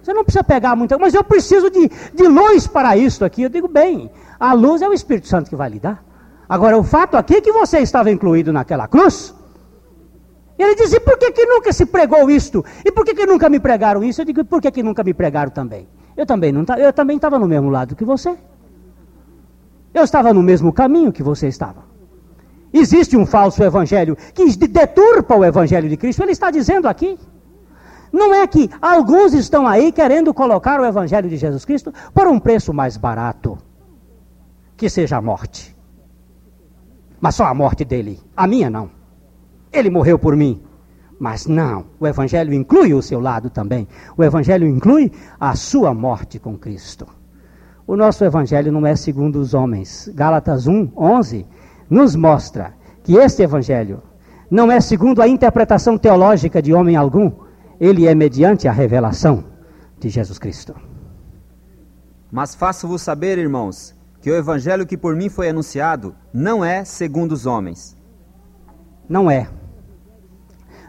Você 0.01 0.13
não 0.13 0.23
precisa 0.23 0.43
pegar 0.43 0.75
muita 0.75 0.97
mas 0.97 1.13
eu 1.13 1.23
preciso 1.23 1.69
de, 1.69 1.89
de 2.13 2.27
luz 2.27 2.67
para 2.67 2.97
isso 2.97 3.23
aqui. 3.23 3.43
Eu 3.43 3.49
digo, 3.49 3.67
bem, 3.67 4.09
a 4.39 4.53
luz 4.53 4.81
é 4.81 4.87
o 4.89 4.93
Espírito 4.93 5.27
Santo 5.27 5.49
que 5.49 5.55
vai 5.55 5.69
lhe 5.69 5.79
dar. 5.79 6.03
Agora, 6.49 6.77
o 6.77 6.83
fato 6.83 7.15
aqui 7.15 7.35
é 7.35 7.41
que 7.41 7.51
você 7.51 7.79
estava 7.79 8.11
incluído 8.11 8.51
naquela 8.51 8.87
cruz. 8.87 9.33
Ele 10.57 10.75
diz, 10.75 10.93
e 10.93 10.99
por 10.99 11.17
que, 11.17 11.31
que 11.31 11.45
nunca 11.45 11.71
se 11.71 11.85
pregou 11.85 12.29
isto? 12.29 12.63
E 12.85 12.91
por 12.91 13.05
que, 13.05 13.13
que 13.13 13.25
nunca 13.25 13.49
me 13.49 13.59
pregaram 13.59 14.03
isso? 14.03 14.21
Eu 14.21 14.25
digo, 14.25 14.41
e 14.41 14.43
por 14.43 14.61
que, 14.61 14.69
que 14.69 14.83
nunca 14.83 15.03
me 15.03 15.13
pregaram 15.13 15.51
também? 15.51 15.87
Eu 16.15 16.25
também 16.25 16.51
não 16.51 16.65
eu 16.77 16.91
também 16.91 17.15
estava 17.15 17.39
no 17.39 17.47
mesmo 17.47 17.69
lado 17.69 17.95
que 17.95 18.03
você. 18.03 18.37
Eu 19.93 20.03
estava 20.03 20.33
no 20.33 20.43
mesmo 20.43 20.71
caminho 20.71 21.11
que 21.11 21.23
você 21.23 21.47
estava. 21.47 21.83
Existe 22.73 23.17
um 23.17 23.25
falso 23.25 23.63
evangelho 23.63 24.17
que 24.33 24.45
deturpa 24.67 25.35
o 25.35 25.43
evangelho 25.43 25.89
de 25.89 25.97
Cristo. 25.97 26.21
Ele 26.23 26.31
está 26.31 26.49
dizendo 26.51 26.87
aqui. 26.87 27.17
Não 28.11 28.33
é 28.33 28.45
que 28.45 28.69
alguns 28.81 29.33
estão 29.33 29.67
aí 29.67 29.91
querendo 29.91 30.33
colocar 30.33 30.79
o 30.79 30.85
Evangelho 30.85 31.29
de 31.29 31.37
Jesus 31.37 31.63
Cristo 31.63 31.93
por 32.13 32.27
um 32.27 32.39
preço 32.39 32.73
mais 32.73 32.97
barato, 32.97 33.57
que 34.75 34.89
seja 34.89 35.17
a 35.17 35.21
morte. 35.21 35.75
Mas 37.19 37.35
só 37.35 37.45
a 37.45 37.53
morte 37.53 37.85
dele, 37.85 38.19
a 38.35 38.47
minha 38.47 38.69
não. 38.69 38.89
Ele 39.71 39.89
morreu 39.89 40.19
por 40.19 40.35
mim. 40.35 40.61
Mas 41.19 41.45
não, 41.45 41.85
o 41.99 42.07
Evangelho 42.07 42.51
inclui 42.51 42.95
o 42.95 43.01
seu 43.01 43.19
lado 43.19 43.49
também. 43.51 43.87
O 44.17 44.23
Evangelho 44.23 44.67
inclui 44.67 45.11
a 45.39 45.55
sua 45.55 45.93
morte 45.93 46.39
com 46.39 46.57
Cristo. 46.57 47.05
O 47.85 47.95
nosso 47.95 48.25
Evangelho 48.25 48.71
não 48.71 48.87
é 48.87 48.95
segundo 48.95 49.35
os 49.35 49.53
homens. 49.53 50.09
Gálatas 50.15 50.65
1, 50.65 50.91
11 50.97 51.45
nos 51.87 52.15
mostra 52.15 52.73
que 53.03 53.17
este 53.17 53.43
Evangelho 53.43 54.01
não 54.49 54.71
é 54.71 54.81
segundo 54.81 55.21
a 55.21 55.27
interpretação 55.27 55.97
teológica 55.97 56.61
de 56.61 56.73
homem 56.73 56.95
algum, 56.95 57.31
ele 57.81 58.05
é 58.05 58.13
mediante 58.13 58.67
a 58.67 58.71
revelação 58.71 59.43
de 59.99 60.07
Jesus 60.07 60.37
Cristo. 60.37 60.75
Mas 62.31 62.53
faço-vos 62.53 63.01
saber, 63.01 63.39
irmãos, 63.39 63.95
que 64.21 64.29
o 64.29 64.35
evangelho 64.35 64.85
que 64.85 64.95
por 64.95 65.15
mim 65.15 65.29
foi 65.29 65.49
anunciado 65.49 66.13
não 66.31 66.63
é 66.63 66.85
segundo 66.85 67.31
os 67.31 67.47
homens. 67.47 67.97
Não 69.09 69.31
é. 69.31 69.49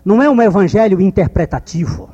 Não 0.04 0.22
é 0.22 0.28
um 0.28 0.42
evangelho 0.42 1.00
interpretativo. 1.00 2.10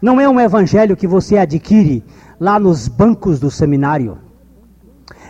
Não 0.00 0.20
é 0.20 0.28
um 0.28 0.38
evangelho 0.38 0.96
que 0.96 1.08
você 1.08 1.36
adquire 1.36 2.04
lá 2.38 2.56
nos 2.56 2.86
bancos 2.86 3.40
do 3.40 3.50
seminário. 3.50 4.16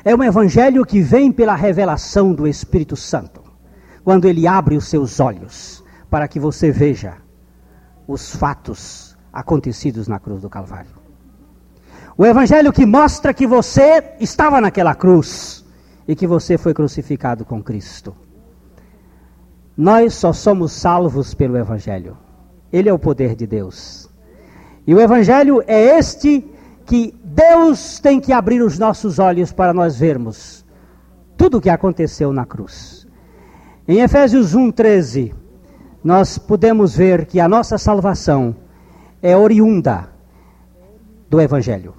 É 0.04 0.14
um 0.14 0.22
evangelho 0.22 0.84
que 0.84 1.00
vem 1.00 1.32
pela 1.32 1.54
revelação 1.54 2.34
do 2.34 2.46
Espírito 2.46 2.96
Santo, 2.96 3.42
quando 4.04 4.26
ele 4.26 4.46
abre 4.46 4.76
os 4.76 4.88
seus 4.88 5.20
olhos 5.20 5.82
para 6.10 6.28
que 6.28 6.38
você 6.38 6.70
veja 6.70 7.16
os 8.10 8.34
fatos 8.34 9.16
acontecidos 9.32 10.08
na 10.08 10.18
cruz 10.18 10.42
do 10.42 10.50
Calvário. 10.50 10.90
O 12.16 12.26
evangelho 12.26 12.72
que 12.72 12.84
mostra 12.84 13.32
que 13.32 13.46
você 13.46 14.14
estava 14.20 14.60
naquela 14.60 14.94
cruz 14.94 15.64
e 16.06 16.14
que 16.16 16.26
você 16.26 16.58
foi 16.58 16.74
crucificado 16.74 17.44
com 17.44 17.62
Cristo. 17.62 18.14
Nós 19.76 20.14
só 20.14 20.32
somos 20.32 20.72
salvos 20.72 21.32
pelo 21.32 21.56
evangelho. 21.56 22.18
Ele 22.72 22.88
é 22.88 22.92
o 22.92 22.98
poder 22.98 23.34
de 23.34 23.46
Deus. 23.46 24.10
E 24.86 24.94
o 24.94 25.00
evangelho 25.00 25.62
é 25.66 25.98
este 25.98 26.44
que 26.84 27.14
Deus 27.22 28.00
tem 28.00 28.20
que 28.20 28.32
abrir 28.32 28.60
os 28.60 28.78
nossos 28.78 29.18
olhos 29.18 29.52
para 29.52 29.72
nós 29.72 29.96
vermos 29.96 30.64
tudo 31.36 31.58
o 31.58 31.60
que 31.60 31.70
aconteceu 31.70 32.32
na 32.32 32.44
cruz. 32.44 33.06
Em 33.88 34.00
Efésios 34.00 34.54
1:13, 34.54 35.32
nós 36.02 36.38
podemos 36.38 36.96
ver 36.96 37.26
que 37.26 37.38
a 37.38 37.48
nossa 37.48 37.76
salvação 37.76 38.56
é 39.22 39.36
oriunda 39.36 40.08
do 41.28 41.40
evangelho. 41.40 41.94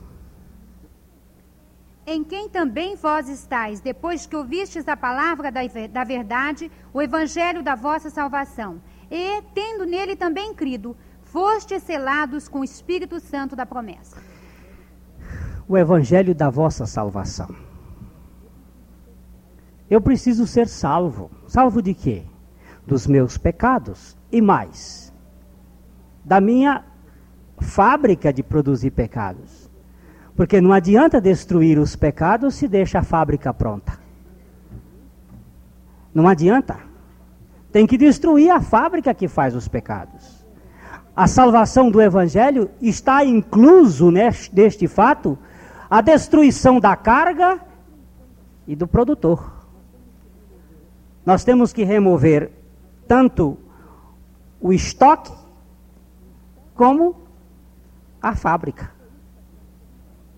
Em 2.05 2.23
quem 2.23 2.49
também 2.49 2.95
vós 2.95 3.29
estáis, 3.29 3.79
depois 3.79 4.25
que 4.25 4.35
ouvistes 4.35 4.87
a 4.87 4.97
palavra 4.97 5.51
da, 5.51 5.61
da 5.89 6.03
verdade, 6.03 6.71
o 6.93 7.01
evangelho 7.01 7.63
da 7.63 7.75
vossa 7.75 8.09
salvação, 8.09 8.81
e, 9.09 9.41
tendo 9.53 9.85
nele 9.85 10.15
também 10.15 10.53
crido, 10.53 10.97
fostes 11.21 11.83
selados 11.83 12.47
com 12.47 12.61
o 12.61 12.63
Espírito 12.63 13.19
Santo 13.19 13.55
da 13.55 13.65
promessa. 13.65 14.17
O 15.67 15.77
evangelho 15.77 16.33
da 16.33 16.49
vossa 16.49 16.85
salvação. 16.85 17.55
Eu 19.89 20.01
preciso 20.01 20.47
ser 20.47 20.67
salvo. 20.67 21.29
Salvo 21.47 21.81
de 21.81 21.93
quê? 21.93 22.23
Dos 22.85 23.07
meus 23.07 23.37
pecados 23.37 24.17
e 24.31 24.41
mais. 24.41 25.13
Da 26.23 26.41
minha 26.41 26.83
fábrica 27.59 28.33
de 28.33 28.43
produzir 28.43 28.91
pecados. 28.91 29.69
Porque 30.35 30.59
não 30.59 30.73
adianta 30.73 31.21
destruir 31.21 31.77
os 31.77 31.95
pecados 31.95 32.55
se 32.55 32.67
deixa 32.67 32.99
a 32.99 33.03
fábrica 33.03 33.53
pronta. 33.53 33.99
Não 36.13 36.27
adianta. 36.27 36.77
Tem 37.71 37.87
que 37.87 37.97
destruir 37.97 38.49
a 38.49 38.59
fábrica 38.59 39.13
que 39.13 39.27
faz 39.27 39.55
os 39.55 39.67
pecados. 39.67 40.45
A 41.15 41.27
salvação 41.27 41.91
do 41.91 42.01
Evangelho 42.01 42.69
está 42.81 43.23
incluso 43.23 44.11
neste, 44.11 44.53
neste 44.53 44.87
fato 44.87 45.37
a 45.89 46.01
destruição 46.01 46.79
da 46.79 46.95
carga 46.95 47.59
e 48.65 48.75
do 48.75 48.87
produtor. 48.87 49.67
Nós 51.25 51.43
temos 51.43 51.73
que 51.73 51.83
remover 51.83 52.51
tanto 53.11 53.57
o 54.61 54.71
estoque 54.71 55.33
como 56.73 57.13
a 58.21 58.33
fábrica. 58.33 58.89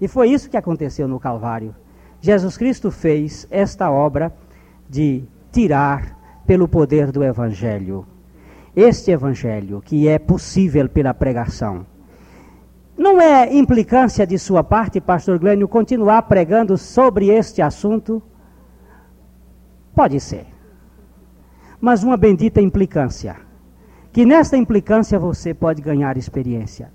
E 0.01 0.07
foi 0.07 0.31
isso 0.31 0.49
que 0.49 0.57
aconteceu 0.57 1.07
no 1.07 1.19
Calvário. 1.19 1.75
Jesus 2.19 2.57
Cristo 2.57 2.89
fez 2.89 3.45
esta 3.51 3.91
obra 3.91 4.33
de 4.89 5.23
tirar 5.51 6.17
pelo 6.47 6.67
poder 6.67 7.11
do 7.11 7.23
Evangelho. 7.23 8.07
Este 8.75 9.11
Evangelho 9.11 9.79
que 9.79 10.07
é 10.07 10.17
possível 10.17 10.89
pela 10.89 11.13
pregação. 11.13 11.85
Não 12.97 13.21
é 13.21 13.53
implicância 13.53 14.25
de 14.25 14.39
sua 14.39 14.63
parte, 14.63 14.99
pastor 14.99 15.37
Glênio, 15.37 15.67
continuar 15.67 16.23
pregando 16.23 16.75
sobre 16.75 17.27
este 17.27 17.61
assunto? 17.61 18.19
Pode 19.93 20.19
ser. 20.19 20.52
Mas 21.83 22.01
uma 22.01 22.15
bendita 22.15 22.61
implicância. 22.61 23.35
Que 24.13 24.25
nesta 24.25 24.55
implicância 24.55 25.19
você 25.19 25.53
pode 25.53 25.81
ganhar 25.81 26.15
experiência. 26.15 26.89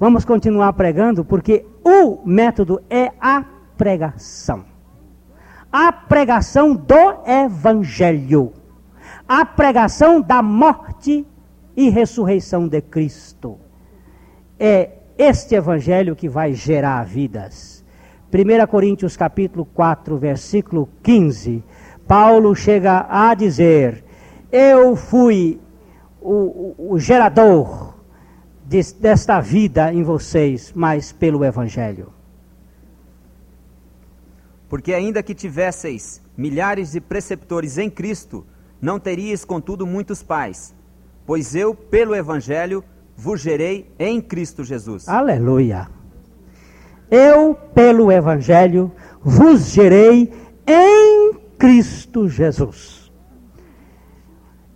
Vamos 0.00 0.24
continuar 0.24 0.72
pregando 0.72 1.24
porque 1.24 1.64
o 1.84 2.26
método 2.26 2.82
é 2.90 3.12
a 3.20 3.44
pregação. 3.78 4.64
A 5.70 5.92
pregação 5.92 6.74
do 6.74 7.22
Evangelho. 7.24 8.52
A 9.28 9.46
pregação 9.46 10.20
da 10.20 10.42
morte 10.42 11.24
e 11.76 11.88
ressurreição 11.88 12.66
de 12.66 12.80
Cristo. 12.80 13.60
É 14.58 14.90
este 15.16 15.54
Evangelho 15.54 16.16
que 16.16 16.28
vai 16.28 16.52
gerar 16.52 17.04
vidas. 17.04 17.84
1 18.34 18.66
Coríntios 18.66 19.16
capítulo 19.16 19.64
4, 19.66 20.18
versículo 20.18 20.88
15. 21.00 21.62
Paulo 22.08 22.56
chega 22.56 23.06
a 23.08 23.32
dizer: 23.32 24.04
Eu 24.50 24.96
fui 24.96 25.60
o, 26.20 26.74
o, 26.78 26.92
o 26.92 26.98
gerador 26.98 27.94
desta 28.98 29.40
vida 29.40 29.92
em 29.92 30.02
vocês, 30.02 30.72
mas 30.74 31.12
pelo 31.12 31.44
Evangelho. 31.44 32.12
Porque 34.68 34.92
ainda 34.92 35.22
que 35.22 35.34
tivesseis 35.34 36.20
milhares 36.36 36.92
de 36.92 37.00
preceptores 37.00 37.78
em 37.78 37.88
Cristo, 37.88 38.44
não 38.80 38.98
teríeis 38.98 39.44
contudo 39.44 39.86
muitos 39.86 40.22
pais, 40.22 40.74
pois 41.24 41.54
eu, 41.54 41.74
pelo 41.74 42.14
Evangelho, 42.14 42.84
vos 43.16 43.40
gerei 43.40 43.90
em 43.98 44.20
Cristo 44.20 44.64
Jesus. 44.64 45.08
Aleluia. 45.08 45.88
Eu, 47.10 47.54
pelo 47.74 48.10
Evangelho, 48.10 48.92
vos 49.22 49.70
gerei 49.70 50.32
em 50.66 51.34
Cristo 51.56 52.28
Jesus. 52.28 52.95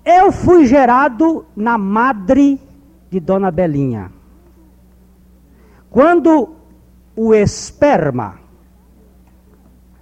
Eu 0.04 0.32
fui 0.32 0.66
gerado 0.66 1.44
na 1.54 1.76
madre 1.76 2.60
de 3.10 3.20
Dona 3.20 3.50
Belinha. 3.50 4.10
Quando 5.90 6.54
o 7.16 7.34
esperma 7.34 8.38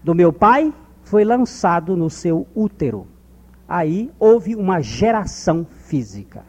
do 0.03 0.15
meu 0.15 0.33
pai 0.33 0.73
foi 1.03 1.25
lançado 1.25 1.97
no 1.97 2.09
seu 2.11 2.47
útero, 2.55 3.07
aí 3.69 4.11
houve 4.19 4.55
uma 4.55 4.81
geração 4.81 5.67
física. 5.87 6.45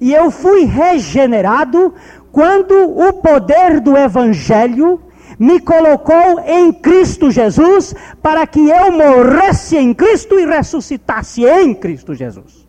E 0.00 0.12
eu 0.12 0.30
fui 0.30 0.64
regenerado 0.64 1.94
quando 2.32 2.74
o 2.74 3.12
poder 3.14 3.80
do 3.80 3.96
Evangelho 3.96 5.00
me 5.38 5.60
colocou 5.60 6.40
em 6.46 6.72
Cristo 6.72 7.30
Jesus 7.30 7.94
para 8.22 8.46
que 8.46 8.68
eu 8.68 8.92
morresse 8.92 9.76
em 9.76 9.92
Cristo 9.92 10.38
e 10.38 10.46
ressuscitasse 10.46 11.44
em 11.44 11.74
Cristo 11.74 12.14
Jesus. 12.14 12.64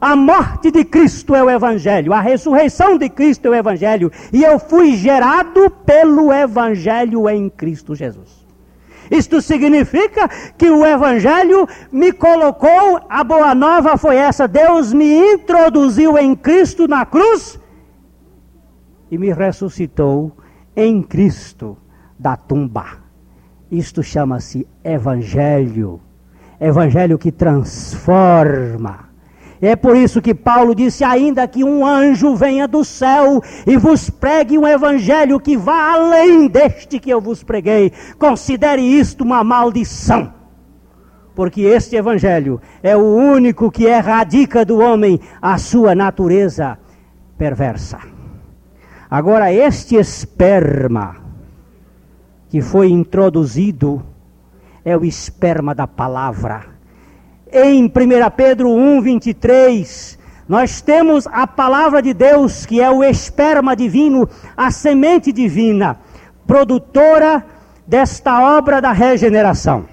A 0.00 0.16
morte 0.16 0.70
de 0.70 0.84
Cristo 0.84 1.34
é 1.34 1.44
o 1.44 1.50
Evangelho, 1.50 2.12
a 2.12 2.20
ressurreição 2.20 2.98
de 2.98 3.08
Cristo 3.08 3.46
é 3.46 3.50
o 3.50 3.54
Evangelho, 3.54 4.10
e 4.32 4.42
eu 4.42 4.58
fui 4.58 4.96
gerado 4.96 5.70
pelo 5.86 6.32
Evangelho 6.32 7.28
em 7.28 7.48
Cristo 7.48 7.94
Jesus. 7.94 8.42
Isto 9.10 9.42
significa 9.42 10.26
que 10.56 10.70
o 10.70 10.84
Evangelho 10.84 11.68
me 11.92 12.12
colocou, 12.12 13.00
a 13.08 13.22
boa 13.22 13.54
nova 13.54 13.96
foi 13.96 14.16
essa: 14.16 14.48
Deus 14.48 14.92
me 14.92 15.34
introduziu 15.34 16.16
em 16.16 16.34
Cristo 16.34 16.88
na 16.88 17.04
cruz 17.04 17.60
e 19.10 19.18
me 19.18 19.30
ressuscitou 19.32 20.32
em 20.76 21.02
Cristo 21.02 21.76
da 22.18 22.36
tumba. 22.36 22.98
Isto 23.70 24.02
chama-se 24.02 24.66
Evangelho. 24.84 26.00
Evangelho 26.60 27.18
que 27.18 27.32
transforma 27.32 29.12
é 29.62 29.76
por 29.76 29.96
isso 29.96 30.20
que 30.20 30.34
Paulo 30.34 30.74
disse: 30.74 31.04
ainda 31.04 31.46
que 31.46 31.62
um 31.62 31.86
anjo 31.86 32.34
venha 32.34 32.66
do 32.66 32.84
céu 32.84 33.40
e 33.64 33.76
vos 33.76 34.10
pregue 34.10 34.58
um 34.58 34.66
evangelho 34.66 35.38
que 35.38 35.56
vá 35.56 35.92
além 35.92 36.48
deste 36.48 36.98
que 36.98 37.08
eu 37.08 37.20
vos 37.20 37.44
preguei, 37.44 37.92
considere 38.18 38.82
isto 38.82 39.22
uma 39.22 39.44
maldição. 39.44 40.34
Porque 41.32 41.60
este 41.62 41.94
evangelho 41.94 42.60
é 42.82 42.96
o 42.96 43.04
único 43.04 43.70
que 43.70 43.84
erradica 43.84 44.64
do 44.64 44.80
homem 44.80 45.20
a 45.40 45.56
sua 45.56 45.94
natureza 45.94 46.76
perversa. 47.38 48.11
Agora, 49.12 49.52
este 49.52 49.96
esperma 49.96 51.16
que 52.48 52.62
foi 52.62 52.88
introduzido 52.88 54.02
é 54.82 54.96
o 54.96 55.04
esperma 55.04 55.74
da 55.74 55.86
palavra 55.86 56.72
em 57.52 57.84
1 57.84 57.90
Pedro 58.34 58.70
1, 58.70 59.02
23, 59.02 60.18
nós 60.48 60.80
temos 60.80 61.26
a 61.26 61.46
palavra 61.46 62.00
de 62.00 62.14
Deus, 62.14 62.64
que 62.64 62.80
é 62.80 62.90
o 62.90 63.04
esperma 63.04 63.76
divino, 63.76 64.26
a 64.56 64.70
semente 64.70 65.30
divina, 65.30 66.00
produtora 66.46 67.44
desta 67.86 68.56
obra 68.56 68.80
da 68.80 68.92
regeneração. 68.92 69.84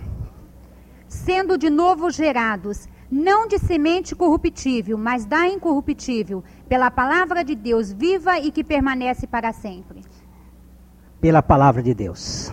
Sendo 1.09 1.57
de 1.57 1.69
novo 1.69 2.09
gerados, 2.09 2.87
não 3.11 3.47
de 3.47 3.57
semente 3.57 4.15
corruptível, 4.15 4.97
mas 4.97 5.25
da 5.25 5.47
incorruptível, 5.47 6.43
pela 6.67 6.91
palavra 6.91 7.43
de 7.43 7.55
Deus 7.55 7.91
viva 7.91 8.39
e 8.39 8.51
que 8.51 8.63
permanece 8.63 9.25
para 9.25 9.51
sempre. 9.51 10.01
Pela 11.19 11.41
palavra 11.41 11.81
de 11.81 11.93
Deus. 11.93 12.51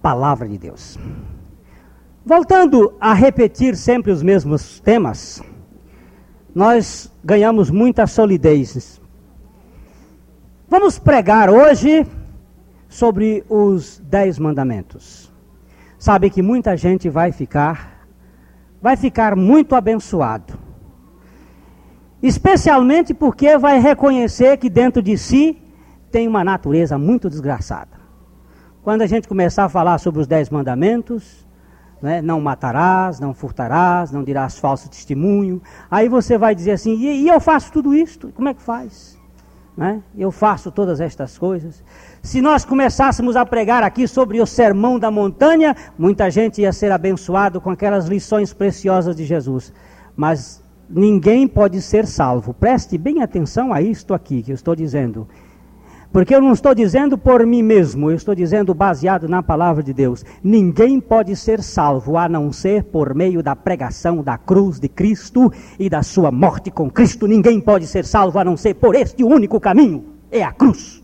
Palavra 0.00 0.48
de 0.48 0.56
Deus. 0.56 0.98
Voltando 2.24 2.94
a 3.00 3.12
repetir 3.12 3.76
sempre 3.76 4.10
os 4.10 4.22
mesmos 4.22 4.80
temas, 4.80 5.42
nós 6.54 7.12
ganhamos 7.24 7.70
muita 7.70 8.06
solidez. 8.06 9.00
Vamos 10.68 10.98
pregar 10.98 11.50
hoje 11.50 12.06
sobre 12.88 13.44
os 13.48 14.00
dez 14.00 14.38
mandamentos. 14.38 15.30
Sabe 15.98 16.30
que 16.30 16.42
muita 16.42 16.76
gente 16.76 17.08
vai 17.08 17.30
ficar, 17.30 17.99
vai 18.80 18.96
ficar 18.96 19.36
muito 19.36 19.74
abençoado. 19.74 20.58
Especialmente 22.22 23.14
porque 23.14 23.56
vai 23.56 23.78
reconhecer 23.78 24.56
que 24.58 24.68
dentro 24.68 25.02
de 25.02 25.16
si 25.16 25.60
tem 26.10 26.28
uma 26.28 26.44
natureza 26.44 26.98
muito 26.98 27.30
desgraçada. 27.30 28.00
Quando 28.82 29.02
a 29.02 29.06
gente 29.06 29.28
começar 29.28 29.64
a 29.64 29.68
falar 29.68 29.98
sobre 29.98 30.20
os 30.20 30.26
dez 30.26 30.50
mandamentos, 30.50 31.46
né, 32.00 32.22
não 32.22 32.40
matarás, 32.40 33.20
não 33.20 33.34
furtarás, 33.34 34.10
não 34.10 34.24
dirás 34.24 34.58
falso 34.58 34.88
testemunho, 34.88 35.62
aí 35.90 36.08
você 36.08 36.38
vai 36.38 36.54
dizer 36.54 36.72
assim, 36.72 36.94
e, 36.94 37.22
e 37.24 37.28
eu 37.28 37.40
faço 37.40 37.72
tudo 37.72 37.94
isto? 37.94 38.32
Como 38.34 38.48
é 38.48 38.54
que 38.54 38.62
faz? 38.62 39.18
Né? 39.76 40.02
Eu 40.16 40.30
faço 40.30 40.70
todas 40.70 41.00
estas 41.00 41.38
coisas. 41.38 41.82
Se 42.22 42.42
nós 42.42 42.66
começássemos 42.66 43.34
a 43.34 43.46
pregar 43.46 43.82
aqui 43.82 44.06
sobre 44.06 44.42
o 44.42 44.46
sermão 44.46 44.98
da 44.98 45.10
montanha, 45.10 45.74
muita 45.98 46.30
gente 46.30 46.60
ia 46.60 46.70
ser 46.70 46.92
abençoado 46.92 47.62
com 47.62 47.70
aquelas 47.70 48.06
lições 48.06 48.52
preciosas 48.52 49.16
de 49.16 49.24
Jesus. 49.24 49.72
Mas 50.14 50.62
ninguém 50.88 51.48
pode 51.48 51.80
ser 51.80 52.06
salvo. 52.06 52.52
Preste 52.52 52.98
bem 52.98 53.22
atenção 53.22 53.72
a 53.72 53.80
isto 53.80 54.12
aqui 54.12 54.42
que 54.42 54.50
eu 54.50 54.54
estou 54.54 54.76
dizendo. 54.76 55.26
Porque 56.12 56.34
eu 56.34 56.42
não 56.42 56.52
estou 56.52 56.74
dizendo 56.74 57.16
por 57.16 57.46
mim 57.46 57.62
mesmo, 57.62 58.10
eu 58.10 58.16
estou 58.16 58.34
dizendo 58.34 58.74
baseado 58.74 59.26
na 59.26 59.42
palavra 59.42 59.82
de 59.82 59.94
Deus. 59.94 60.22
Ninguém 60.42 61.00
pode 61.00 61.34
ser 61.36 61.62
salvo 61.62 62.18
a 62.18 62.28
não 62.28 62.52
ser 62.52 62.84
por 62.84 63.14
meio 63.14 63.42
da 63.42 63.56
pregação 63.56 64.22
da 64.22 64.36
cruz 64.36 64.78
de 64.78 64.88
Cristo 64.88 65.50
e 65.78 65.88
da 65.88 66.02
sua 66.02 66.30
morte 66.30 66.70
com 66.70 66.90
Cristo. 66.90 67.26
Ninguém 67.26 67.60
pode 67.60 67.86
ser 67.86 68.04
salvo 68.04 68.38
a 68.38 68.44
não 68.44 68.58
ser 68.58 68.74
por 68.74 68.94
este 68.94 69.24
único 69.24 69.58
caminho: 69.58 70.04
é 70.30 70.42
a 70.42 70.52
cruz. 70.52 70.99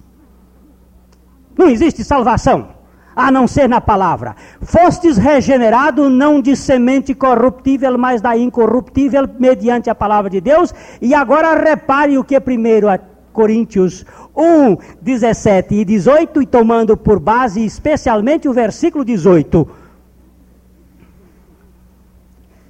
Não 1.57 1.69
existe 1.69 2.05
salvação 2.05 2.77
a 3.17 3.31
não 3.31 3.49
ser 3.49 3.67
na 3.67 3.81
palavra. 3.81 4.37
Fostes 4.61 5.17
regenerado 5.17 6.11
não 6.11 6.43
de 6.43 6.55
semente 6.55 7.15
corruptível, 7.15 7.97
mas 7.97 8.21
da 8.21 8.37
incorruptível, 8.37 9.27
mediante 9.39 9.89
a 9.89 9.95
palavra 9.95 10.29
de 10.29 10.39
Deus. 10.39 10.75
E 11.01 11.15
agora 11.15 11.59
repare 11.59 12.19
o 12.19 12.25
que 12.25 12.39
primeiro 12.39 12.89
Coríntios 13.33 14.05
1, 14.35 14.77
17 15.01 15.75
e 15.75 15.85
18, 15.85 16.43
e 16.43 16.47
tomando 16.47 16.97
por 16.97 17.19
base 17.19 17.65
especialmente 17.65 18.49
o 18.49 18.53
versículo 18.53 19.05
18. 19.05 19.69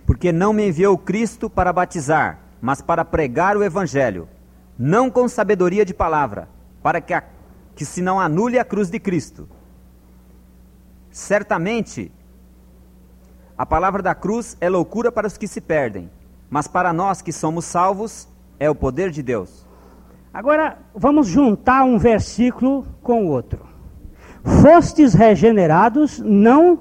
Porque 0.04 0.30
não 0.32 0.52
me 0.52 0.68
enviou 0.68 0.96
Cristo 0.96 1.50
para 1.50 1.72
batizar, 1.72 2.38
mas 2.60 2.80
para 2.80 3.04
pregar 3.04 3.56
o 3.56 3.62
Evangelho, 3.62 4.28
não 4.78 5.10
com 5.10 5.28
sabedoria 5.28 5.84
de 5.84 5.94
palavra, 5.94 6.48
para 6.82 7.00
que, 7.00 7.14
a, 7.14 7.22
que 7.76 7.84
se 7.84 8.00
não 8.00 8.18
anule 8.18 8.58
a 8.58 8.64
cruz 8.64 8.90
de 8.90 8.98
Cristo. 8.98 9.46
Certamente, 11.10 12.10
a 13.56 13.64
palavra 13.64 14.02
da 14.02 14.14
cruz 14.14 14.56
é 14.60 14.68
loucura 14.68 15.12
para 15.12 15.26
os 15.26 15.36
que 15.36 15.46
se 15.46 15.60
perdem, 15.60 16.10
mas 16.50 16.66
para 16.66 16.92
nós 16.92 17.22
que 17.22 17.32
somos 17.32 17.66
salvos, 17.66 18.26
é 18.58 18.68
o 18.68 18.74
poder 18.74 19.10
de 19.10 19.22
Deus. 19.22 19.66
Agora, 20.32 20.78
vamos 20.94 21.26
juntar 21.26 21.84
um 21.84 21.98
versículo 21.98 22.86
com 23.02 23.26
o 23.26 23.28
outro. 23.28 23.66
Fostes 24.62 25.12
regenerados, 25.12 26.18
não 26.18 26.78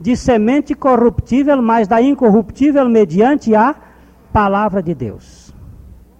de 0.00 0.16
semente 0.16 0.74
corruptível, 0.74 1.62
mas 1.62 1.86
da 1.86 2.02
incorruptível, 2.02 2.88
mediante 2.88 3.54
a 3.54 3.74
palavra 4.32 4.82
de 4.82 4.94
Deus. 4.94 5.54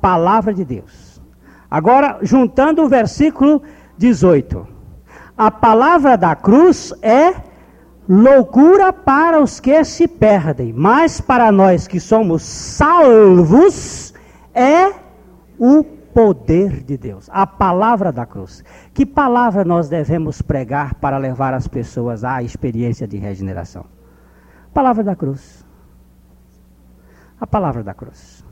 Palavra 0.01 0.55
de 0.55 0.64
Deus. 0.64 1.01
Agora, 1.73 2.18
juntando 2.20 2.83
o 2.83 2.89
versículo 2.89 3.62
18. 3.97 4.68
A 5.39 5.51
palavra 5.51 6.18
da 6.18 6.37
cruz 6.37 6.93
é 7.01 7.33
loucura 8.07 8.93
para 8.93 9.41
os 9.41 9.59
que 9.59 9.83
se 9.83 10.07
perdem, 10.07 10.70
mas 10.70 11.18
para 11.18 11.51
nós 11.51 11.89
que 11.89 11.99
somos 11.99 12.43
salvos 12.43 14.12
é 14.53 14.93
o 15.59 15.83
poder 15.83 16.83
de 16.83 16.99
Deus, 16.99 17.31
a 17.33 17.47
palavra 17.47 18.12
da 18.12 18.27
cruz. 18.27 18.62
Que 18.93 19.07
palavra 19.07 19.64
nós 19.64 19.89
devemos 19.89 20.43
pregar 20.43 20.97
para 20.97 21.16
levar 21.16 21.55
as 21.55 21.66
pessoas 21.66 22.23
à 22.23 22.43
experiência 22.43 23.09
de 23.09 23.16
regeneração? 23.16 23.87
Palavra 24.75 25.03
da 25.03 25.16
cruz. 25.16 25.64
A 27.41 27.47
palavra 27.47 27.83
da 27.83 27.95
cruz. 27.95 28.45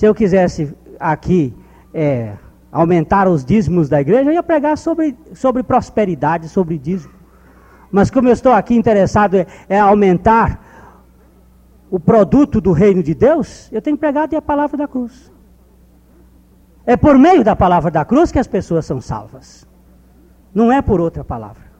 Se 0.00 0.06
eu 0.06 0.14
quisesse 0.14 0.74
aqui 1.00 1.54
é, 1.92 2.34
aumentar 2.70 3.26
os 3.26 3.44
dízimos 3.44 3.88
da 3.88 4.00
igreja, 4.00 4.30
eu 4.30 4.34
ia 4.34 4.42
pregar 4.42 4.76
sobre, 4.78 5.16
sobre 5.34 5.62
prosperidade, 5.62 6.48
sobre 6.48 6.78
dízimo. 6.78 7.14
Mas 7.90 8.10
como 8.10 8.28
eu 8.28 8.32
estou 8.32 8.52
aqui 8.52 8.74
interessado 8.74 9.34
é, 9.34 9.46
é 9.68 9.80
aumentar 9.80 10.64
o 11.90 11.98
produto 11.98 12.60
do 12.60 12.70
reino 12.70 13.02
de 13.02 13.14
Deus, 13.14 13.68
eu 13.72 13.82
tenho 13.82 13.96
pregado 13.96 14.36
a 14.36 14.42
palavra 14.42 14.76
da 14.76 14.86
cruz. 14.86 15.32
É 16.86 16.96
por 16.96 17.18
meio 17.18 17.42
da 17.42 17.56
palavra 17.56 17.90
da 17.90 18.04
cruz 18.04 18.30
que 18.30 18.38
as 18.38 18.46
pessoas 18.46 18.86
são 18.86 19.00
salvas. 19.00 19.66
Não 20.54 20.70
é 20.70 20.80
por 20.80 21.00
outra 21.00 21.24
palavra. 21.24 21.70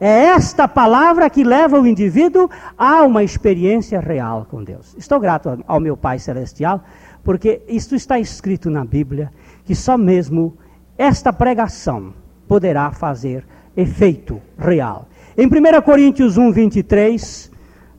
É 0.00 0.24
esta 0.24 0.66
palavra 0.66 1.30
que 1.30 1.44
leva 1.44 1.78
o 1.78 1.86
indivíduo 1.86 2.50
a 2.76 3.02
uma 3.02 3.22
experiência 3.22 4.00
real 4.00 4.46
com 4.50 4.62
Deus. 4.62 4.94
Estou 4.98 5.20
grato 5.20 5.62
ao 5.66 5.80
meu 5.80 5.96
Pai 5.96 6.18
Celestial, 6.18 6.82
porque 7.24 7.62
isto 7.66 7.94
está 7.94 8.18
escrito 8.18 8.70
na 8.70 8.84
Bíblia, 8.84 9.32
que 9.64 9.74
só 9.74 9.96
mesmo 9.96 10.56
esta 10.96 11.32
pregação 11.32 12.14
poderá 12.46 12.92
fazer 12.92 13.44
efeito 13.76 14.40
real. 14.58 15.08
Em 15.36 15.46
1 15.46 15.82
Coríntios 15.82 16.36
1, 16.36 16.52
23, 16.52 17.50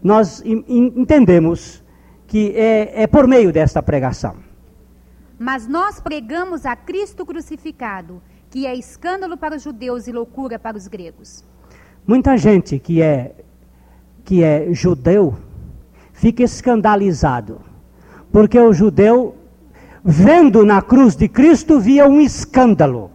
nós 0.01 0.41
entendemos 0.45 1.84
que 2.28 2.53
é, 2.55 3.03
é 3.03 3.07
por 3.07 3.28
meio 3.28 3.51
desta 3.51 3.82
pregação. 3.82 4.36
Mas 5.38 5.67
nós 5.67 5.99
pregamos 5.99 6.65
a 6.65 6.76
Cristo 6.76 7.26
crucificado, 7.26 8.21
que 8.49 8.65
é 8.65 8.73
escândalo 8.73 9.36
para 9.36 9.55
os 9.55 9.63
judeus 9.63 10.07
e 10.07 10.11
loucura 10.11 10.57
para 10.57 10.78
os 10.78 10.88
gregos. 10.88 11.43
Muita 12.07 12.38
gente 12.38 12.80
que 12.80 13.01
é 13.01 13.36
que 14.23 14.43
é 14.43 14.73
judeu 14.73 15.38
fica 16.13 16.41
escandalizado, 16.43 17.61
porque 18.36 18.59
o 18.59 18.73
judeu 18.73 19.33
vendo 20.03 20.65
na 20.65 20.81
cruz 20.81 21.15
de 21.15 21.25
Cristo 21.29 21.79
via 21.79 22.05
um 22.05 22.19
escândalo. 22.19 23.09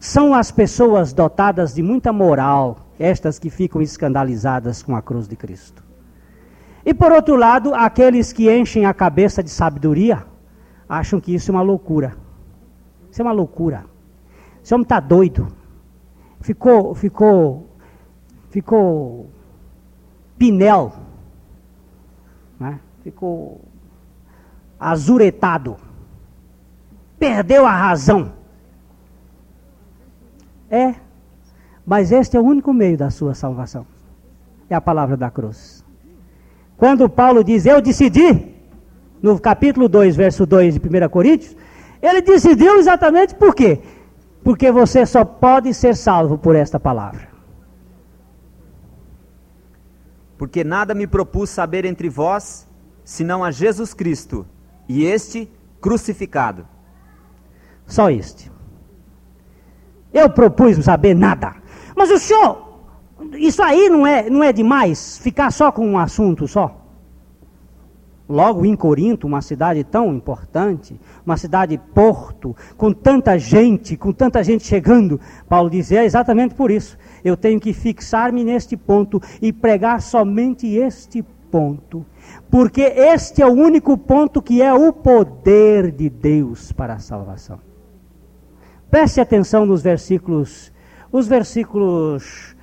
São 0.00 0.34
as 0.34 0.50
pessoas 0.50 1.12
dotadas 1.12 1.72
de 1.72 1.84
muita 1.84 2.12
moral, 2.12 2.88
estas 2.98 3.38
que 3.38 3.48
ficam 3.48 3.80
escandalizadas 3.80 4.82
com 4.82 4.96
a 4.96 5.00
cruz 5.00 5.28
de 5.28 5.36
Cristo. 5.36 5.84
E 6.84 6.92
por 6.92 7.12
outro 7.12 7.36
lado, 7.36 7.76
aqueles 7.76 8.32
que 8.32 8.52
enchem 8.52 8.86
a 8.86 8.92
cabeça 8.92 9.40
de 9.40 9.48
sabedoria 9.48 10.26
acham 10.88 11.20
que 11.20 11.32
isso 11.32 11.52
é 11.52 11.54
uma 11.54 11.62
loucura. 11.62 12.16
Isso 13.08 13.22
é 13.22 13.24
uma 13.24 13.30
loucura. 13.30 13.84
Esse 14.60 14.74
homem 14.74 14.82
está 14.82 14.98
doido. 14.98 15.46
Ficou, 16.40 16.92
ficou, 16.92 17.68
ficou 18.50 19.30
pinel. 20.36 21.01
Né? 22.62 22.78
Ficou 23.02 23.60
azuretado. 24.78 25.76
Perdeu 27.18 27.66
a 27.66 27.72
razão. 27.72 28.32
É, 30.70 30.94
mas 31.84 32.12
este 32.12 32.36
é 32.36 32.40
o 32.40 32.44
único 32.44 32.72
meio 32.72 32.96
da 32.96 33.10
sua 33.10 33.34
salvação. 33.34 33.84
É 34.70 34.76
a 34.76 34.80
palavra 34.80 35.16
da 35.16 35.28
cruz. 35.28 35.84
Quando 36.76 37.08
Paulo 37.08 37.42
diz, 37.42 37.66
eu 37.66 37.82
decidi, 37.82 38.54
no 39.20 39.40
capítulo 39.40 39.88
2, 39.88 40.14
verso 40.14 40.46
2 40.46 40.74
de 40.74 40.80
1 40.80 41.08
Coríntios, 41.08 41.56
ele 42.00 42.22
decidiu 42.22 42.76
exatamente 42.76 43.34
por 43.34 43.56
quê? 43.56 43.80
Porque 44.44 44.70
você 44.70 45.04
só 45.04 45.24
pode 45.24 45.74
ser 45.74 45.96
salvo 45.96 46.38
por 46.38 46.54
esta 46.54 46.78
palavra. 46.78 47.31
Porque 50.42 50.64
nada 50.64 50.92
me 50.92 51.06
propus 51.06 51.50
saber 51.50 51.84
entre 51.84 52.08
vós, 52.08 52.68
senão 53.04 53.44
a 53.44 53.52
Jesus 53.52 53.94
Cristo, 53.94 54.44
e 54.88 55.04
este 55.04 55.48
crucificado. 55.80 56.66
Só 57.86 58.10
este. 58.10 58.50
Eu 60.12 60.28
propus 60.28 60.84
saber 60.84 61.14
nada. 61.14 61.54
Mas 61.94 62.10
o 62.10 62.18
senhor 62.18 62.72
isso 63.36 63.62
aí 63.62 63.88
não 63.88 64.04
é, 64.04 64.28
não 64.28 64.42
é 64.42 64.52
demais 64.52 65.16
ficar 65.18 65.52
só 65.52 65.70
com 65.70 65.86
um 65.86 65.96
assunto 65.96 66.48
só? 66.48 66.81
Logo 68.32 68.64
em 68.64 68.74
Corinto, 68.74 69.26
uma 69.26 69.42
cidade 69.42 69.84
tão 69.84 70.14
importante, 70.14 70.98
uma 71.22 71.36
cidade 71.36 71.78
porto, 71.94 72.56
com 72.78 72.90
tanta 72.90 73.38
gente, 73.38 73.94
com 73.94 74.10
tanta 74.10 74.42
gente 74.42 74.66
chegando, 74.66 75.20
Paulo 75.46 75.68
diz: 75.68 75.92
é 75.92 76.02
exatamente 76.02 76.54
por 76.54 76.70
isso. 76.70 76.96
Eu 77.22 77.36
tenho 77.36 77.60
que 77.60 77.74
fixar-me 77.74 78.42
neste 78.42 78.74
ponto 78.74 79.20
e 79.42 79.52
pregar 79.52 80.00
somente 80.00 80.66
este 80.66 81.22
ponto, 81.50 82.06
porque 82.50 82.80
este 82.80 83.42
é 83.42 83.46
o 83.46 83.52
único 83.52 83.98
ponto 83.98 84.40
que 84.40 84.62
é 84.62 84.72
o 84.72 84.94
poder 84.94 85.90
de 85.90 86.08
Deus 86.08 86.72
para 86.72 86.94
a 86.94 86.98
salvação. 86.98 87.58
Preste 88.90 89.20
atenção 89.20 89.66
nos 89.66 89.82
versículos, 89.82 90.72
os 91.12 91.28
versículos 91.28 92.56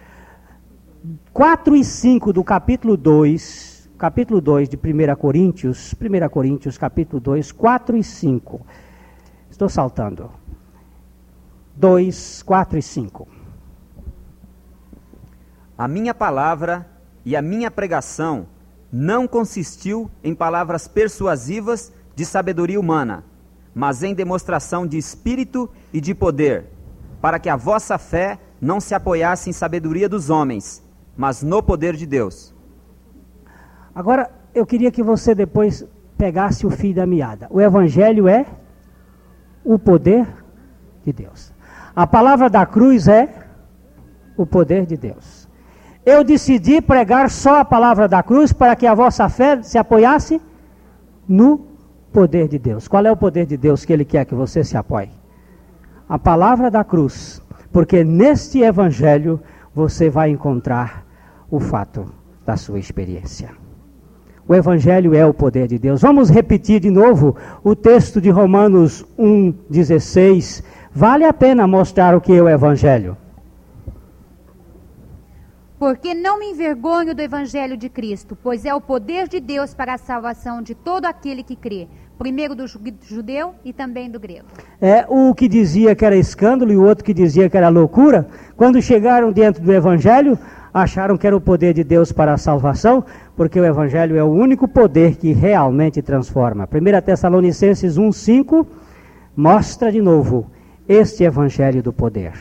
4 1.32 1.76
e 1.76 1.84
5 1.84 2.34
do 2.34 2.44
capítulo 2.44 2.98
2, 2.98 3.69
capítulo 4.00 4.40
2 4.40 4.70
de 4.70 4.78
1 4.78 5.16
Coríntios, 5.18 5.94
1 5.94 6.30
Coríntios 6.30 6.78
capítulo 6.78 7.20
2, 7.20 7.52
4 7.52 7.98
e 7.98 8.04
5. 8.04 8.66
Estou 9.52 9.68
saltando. 9.68 10.32
2, 11.76 12.42
4 12.44 12.80
e 12.80 12.82
5. 12.82 13.28
A 15.78 15.86
minha 15.86 16.14
palavra 16.14 16.90
e 17.26 17.36
a 17.36 17.42
minha 17.42 17.70
pregação 17.70 18.48
não 18.90 19.28
consistiu 19.28 20.10
em 20.24 20.34
palavras 20.34 20.88
persuasivas 20.88 21.92
de 22.16 22.26
sabedoria 22.26 22.80
humana, 22.80 23.26
mas 23.76 24.02
em 24.02 24.14
demonstração 24.14 24.88
de 24.88 24.98
espírito 24.98 25.70
e 25.92 26.00
de 26.00 26.16
poder, 26.16 26.68
para 27.22 27.38
que 27.38 27.50
a 27.50 27.58
vossa 27.58 27.98
fé 27.98 28.40
não 28.62 28.80
se 28.80 28.96
apoiasse 28.96 29.50
em 29.50 29.54
sabedoria 29.54 30.08
dos 30.08 30.30
homens, 30.30 30.82
mas 31.18 31.44
no 31.44 31.62
poder 31.62 31.98
de 31.98 32.06
Deus. 32.06 32.58
Agora, 34.00 34.32
eu 34.56 34.66
queria 34.66 34.92
que 34.92 35.04
você 35.04 35.36
depois 35.36 35.86
pegasse 36.18 36.66
o 36.66 36.70
fio 36.70 36.96
da 36.96 37.06
meada. 37.06 37.48
O 37.50 37.60
Evangelho 37.60 38.30
é 38.30 38.46
o 39.62 39.78
poder 39.78 40.26
de 41.04 41.12
Deus. 41.12 41.52
A 41.94 42.08
palavra 42.08 42.50
da 42.50 42.66
cruz 42.66 43.10
é 43.10 43.28
o 44.38 44.46
poder 44.46 44.86
de 44.86 44.96
Deus. 44.96 45.50
Eu 46.06 46.24
decidi 46.24 46.80
pregar 46.80 47.30
só 47.30 47.60
a 47.60 47.66
palavra 47.66 48.08
da 48.08 48.24
cruz 48.24 48.54
para 48.54 48.74
que 48.74 48.88
a 48.88 48.96
vossa 48.96 49.28
fé 49.28 49.62
se 49.62 49.78
apoiasse 49.78 50.42
no 51.28 51.68
poder 52.14 52.48
de 52.48 52.58
Deus. 52.58 52.88
Qual 52.88 53.06
é 53.06 53.12
o 53.12 53.18
poder 53.18 53.46
de 53.46 53.58
Deus 53.58 53.84
que 53.84 53.92
Ele 53.92 54.06
quer 54.06 54.24
que 54.24 54.34
você 54.34 54.64
se 54.64 54.78
apoie? 54.78 55.10
A 56.08 56.18
palavra 56.18 56.72
da 56.72 56.86
cruz. 56.86 57.42
Porque 57.70 58.02
neste 58.06 58.62
Evangelho 58.62 59.42
você 59.76 60.10
vai 60.10 60.30
encontrar 60.30 61.06
o 61.52 61.60
fato 61.60 62.10
da 62.46 62.56
sua 62.56 62.80
experiência. 62.80 63.50
O 64.50 64.56
Evangelho 64.56 65.14
é 65.14 65.24
o 65.24 65.32
poder 65.32 65.68
de 65.68 65.78
Deus. 65.78 66.02
Vamos 66.02 66.28
repetir 66.28 66.80
de 66.80 66.90
novo 66.90 67.36
o 67.64 67.76
texto 67.76 68.20
de 68.20 68.32
Romanos 68.32 69.06
1,16. 69.16 70.64
Vale 70.92 71.24
a 71.24 71.32
pena 71.32 71.68
mostrar 71.68 72.16
o 72.16 72.20
que 72.20 72.34
é 72.34 72.42
o 72.42 72.50
Evangelho. 72.50 73.16
Porque 75.78 76.16
não 76.16 76.40
me 76.40 76.48
envergonho 76.48 77.14
do 77.14 77.22
evangelho 77.22 77.78
de 77.78 77.88
Cristo, 77.90 78.36
pois 78.36 78.66
é 78.66 78.74
o 78.74 78.82
poder 78.82 79.30
de 79.30 79.40
Deus 79.40 79.74
para 79.74 79.94
a 79.94 79.98
salvação 79.98 80.62
de 80.62 80.76
todo 80.76 81.06
aquele 81.06 81.42
que 81.42 81.56
crê, 81.56 81.88
primeiro 82.18 82.54
do 82.54 82.66
judeu 82.68 83.54
e 83.64 83.72
também 83.72 84.10
do 84.10 84.20
grego. 84.20 84.48
É 84.82 85.06
o 85.08 85.34
que 85.34 85.48
dizia 85.48 85.96
que 85.96 86.04
era 86.04 86.18
escândalo 86.18 86.72
e 86.74 86.76
o 86.76 86.84
outro 86.84 87.06
que 87.06 87.14
dizia 87.14 87.50
que 87.50 87.56
era 87.56 87.70
loucura, 87.70 88.28
quando 88.58 88.82
chegaram 88.82 89.32
dentro 89.32 89.64
do 89.64 89.72
evangelho, 89.72 90.38
acharam 90.74 91.18
que 91.18 91.26
era 91.26 91.36
o 91.36 91.42
poder 91.42 91.74
de 91.74 91.84
Deus 91.84 92.12
para 92.12 92.34
a 92.34 92.38
salvação, 92.38 93.04
porque 93.36 93.60
o 93.60 93.66
evangelho 93.66 94.16
é 94.18 94.24
o 94.24 94.32
único 94.32 94.68
poder 94.68 95.16
que 95.16 95.34
realmente 95.34 96.02
transforma. 96.02 96.68
1 96.68 97.02
Tessalonicenses 97.02 97.98
1:5 97.98 98.66
mostra 99.36 99.92
de 99.92 100.02
novo 100.02 100.50
este 100.88 101.24
evangelho 101.24 101.82
do 101.82 101.94
poder. 101.94 102.34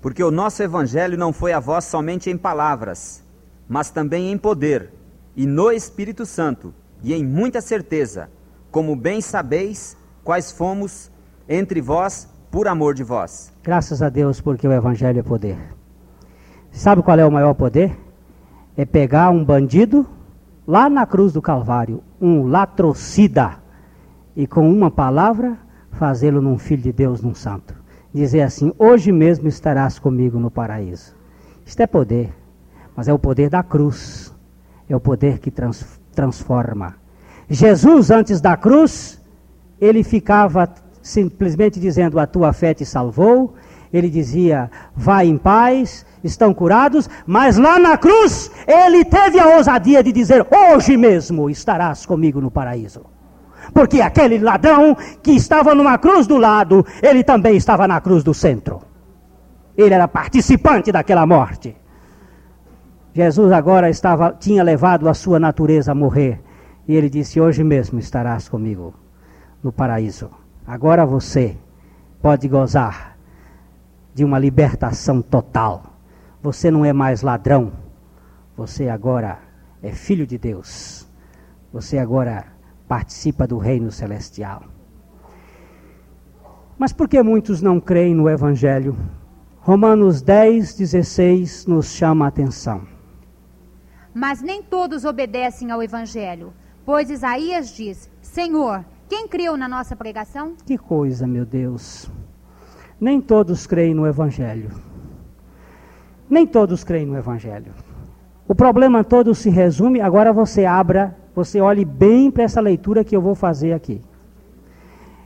Porque 0.00 0.22
o 0.22 0.30
nosso 0.30 0.62
evangelho 0.62 1.16
não 1.16 1.32
foi 1.32 1.52
a 1.52 1.60
vós 1.60 1.84
somente 1.84 2.28
em 2.30 2.36
palavras, 2.36 3.24
mas 3.68 3.90
também 3.90 4.30
em 4.30 4.36
poder, 4.36 4.90
e 5.34 5.46
no 5.46 5.70
Espírito 5.70 6.26
Santo, 6.26 6.74
e 7.02 7.14
em 7.14 7.24
muita 7.24 7.60
certeza, 7.60 8.28
como 8.70 8.94
bem 8.94 9.20
sabeis 9.20 9.96
quais 10.22 10.52
fomos 10.52 11.10
entre 11.48 11.80
vós 11.80 12.28
por 12.50 12.68
amor 12.68 12.94
de 12.94 13.02
vós. 13.02 13.52
Graças 13.62 14.02
a 14.02 14.08
Deus, 14.08 14.40
porque 14.40 14.68
o 14.68 14.72
evangelho 14.72 15.20
é 15.20 15.22
poder. 15.22 15.73
Sabe 16.74 17.02
qual 17.02 17.18
é 17.18 17.24
o 17.24 17.32
maior 17.32 17.54
poder? 17.54 17.98
É 18.76 18.84
pegar 18.84 19.30
um 19.30 19.42
bandido 19.42 20.06
lá 20.66 20.90
na 20.90 21.06
cruz 21.06 21.32
do 21.32 21.40
Calvário, 21.40 22.02
um 22.20 22.46
latrocida, 22.46 23.56
e 24.36 24.46
com 24.46 24.70
uma 24.70 24.90
palavra 24.90 25.56
fazê-lo 25.92 26.42
num 26.42 26.58
filho 26.58 26.82
de 26.82 26.92
Deus, 26.92 27.22
num 27.22 27.34
santo 27.34 27.84
dizer 28.14 28.42
assim: 28.42 28.72
Hoje 28.78 29.10
mesmo 29.10 29.48
estarás 29.48 29.98
comigo 29.98 30.38
no 30.38 30.50
paraíso. 30.50 31.14
Isto 31.66 31.80
é 31.80 31.86
poder, 31.86 32.32
mas 32.94 33.08
é 33.08 33.12
o 33.12 33.18
poder 33.18 33.50
da 33.50 33.62
cruz, 33.62 34.32
é 34.88 34.94
o 34.94 35.00
poder 35.00 35.38
que 35.38 35.50
trans, 35.50 36.00
transforma. 36.12 36.94
Jesus, 37.48 38.10
antes 38.10 38.40
da 38.40 38.56
cruz, 38.56 39.20
ele 39.80 40.04
ficava 40.04 40.72
simplesmente 41.02 41.80
dizendo: 41.80 42.20
A 42.20 42.26
tua 42.26 42.52
fé 42.52 42.72
te 42.72 42.86
salvou. 42.86 43.54
Ele 43.94 44.10
dizia: 44.10 44.68
Vai 44.96 45.28
em 45.28 45.38
paz, 45.38 46.04
estão 46.24 46.52
curados. 46.52 47.08
Mas 47.24 47.56
lá 47.56 47.78
na 47.78 47.96
cruz, 47.96 48.50
ele 48.66 49.04
teve 49.04 49.38
a 49.38 49.56
ousadia 49.56 50.02
de 50.02 50.10
dizer: 50.10 50.44
Hoje 50.50 50.96
mesmo 50.96 51.48
estarás 51.48 52.04
comigo 52.04 52.40
no 52.40 52.50
paraíso. 52.50 53.02
Porque 53.72 54.00
aquele 54.00 54.38
ladrão 54.38 54.96
que 55.22 55.30
estava 55.30 55.76
numa 55.76 55.96
cruz 55.96 56.26
do 56.26 56.36
lado, 56.36 56.84
ele 57.00 57.22
também 57.22 57.56
estava 57.56 57.86
na 57.86 58.00
cruz 58.00 58.24
do 58.24 58.34
centro. 58.34 58.82
Ele 59.76 59.94
era 59.94 60.08
participante 60.08 60.90
daquela 60.90 61.24
morte. 61.24 61.76
Jesus 63.12 63.52
agora 63.52 63.88
estava, 63.88 64.36
tinha 64.38 64.64
levado 64.64 65.08
a 65.08 65.14
sua 65.14 65.38
natureza 65.38 65.92
a 65.92 65.94
morrer. 65.94 66.42
E 66.88 66.96
ele 66.96 67.08
disse: 67.08 67.40
Hoje 67.40 67.62
mesmo 67.62 68.00
estarás 68.00 68.48
comigo 68.48 68.92
no 69.62 69.70
paraíso. 69.70 70.30
Agora 70.66 71.06
você 71.06 71.56
pode 72.20 72.48
gozar 72.48 73.13
de 74.14 74.24
uma 74.24 74.38
libertação 74.38 75.20
total. 75.20 75.98
Você 76.40 76.70
não 76.70 76.84
é 76.84 76.92
mais 76.92 77.22
ladrão. 77.22 77.72
Você 78.56 78.88
agora 78.88 79.38
é 79.82 79.90
filho 79.92 80.26
de 80.26 80.38
Deus. 80.38 81.06
Você 81.72 81.98
agora 81.98 82.46
participa 82.86 83.46
do 83.46 83.58
reino 83.58 83.90
celestial. 83.90 84.62
Mas 86.78 86.92
por 86.92 87.08
que 87.08 87.22
muitos 87.22 87.60
não 87.60 87.80
creem 87.80 88.14
no 88.14 88.28
Evangelho? 88.28 88.96
Romanos 89.60 90.22
10, 90.22 90.74
16 90.74 91.66
nos 91.66 91.86
chama 91.86 92.24
a 92.26 92.28
atenção. 92.28 92.86
Mas 94.12 94.40
nem 94.40 94.62
todos 94.62 95.04
obedecem 95.04 95.70
ao 95.70 95.82
Evangelho, 95.82 96.52
pois 96.84 97.10
Isaías 97.10 97.74
diz: 97.74 98.10
Senhor, 98.20 98.84
quem 99.08 99.26
creu 99.26 99.56
na 99.56 99.68
nossa 99.68 99.96
pregação? 99.96 100.54
Que 100.64 100.78
coisa, 100.78 101.26
meu 101.26 101.44
Deus. 101.44 102.10
Nem 103.00 103.20
todos 103.20 103.66
creem 103.66 103.94
no 103.94 104.06
Evangelho. 104.06 104.70
Nem 106.28 106.46
todos 106.46 106.84
creem 106.84 107.06
no 107.06 107.16
Evangelho. 107.16 107.72
O 108.46 108.54
problema 108.54 109.02
todo 109.04 109.34
se 109.34 109.50
resume, 109.50 110.00
agora 110.00 110.32
você 110.32 110.64
abra 110.64 111.16
você 111.34 111.60
olhe 111.60 111.84
bem 111.84 112.30
para 112.30 112.44
essa 112.44 112.60
leitura 112.60 113.02
que 113.02 113.16
eu 113.16 113.20
vou 113.20 113.34
fazer 113.34 113.72
aqui. 113.72 114.00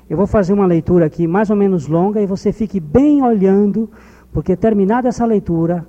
Eu 0.09 0.17
vou 0.17 0.27
fazer 0.27 0.55
uma 0.55 0.65
leitura 0.65 1.05
aqui 1.05 1.27
mais 1.27 1.51
ou 1.51 1.57
menos 1.57 1.87
longa 1.87 2.21
e 2.21 2.27
você 2.27 2.51
fique 2.51 2.81
bem 2.81 3.23
olhando, 3.23 3.91
porque 4.33 4.57
terminada 4.57 5.09
essa 5.09 5.27
leitura, 5.27 5.87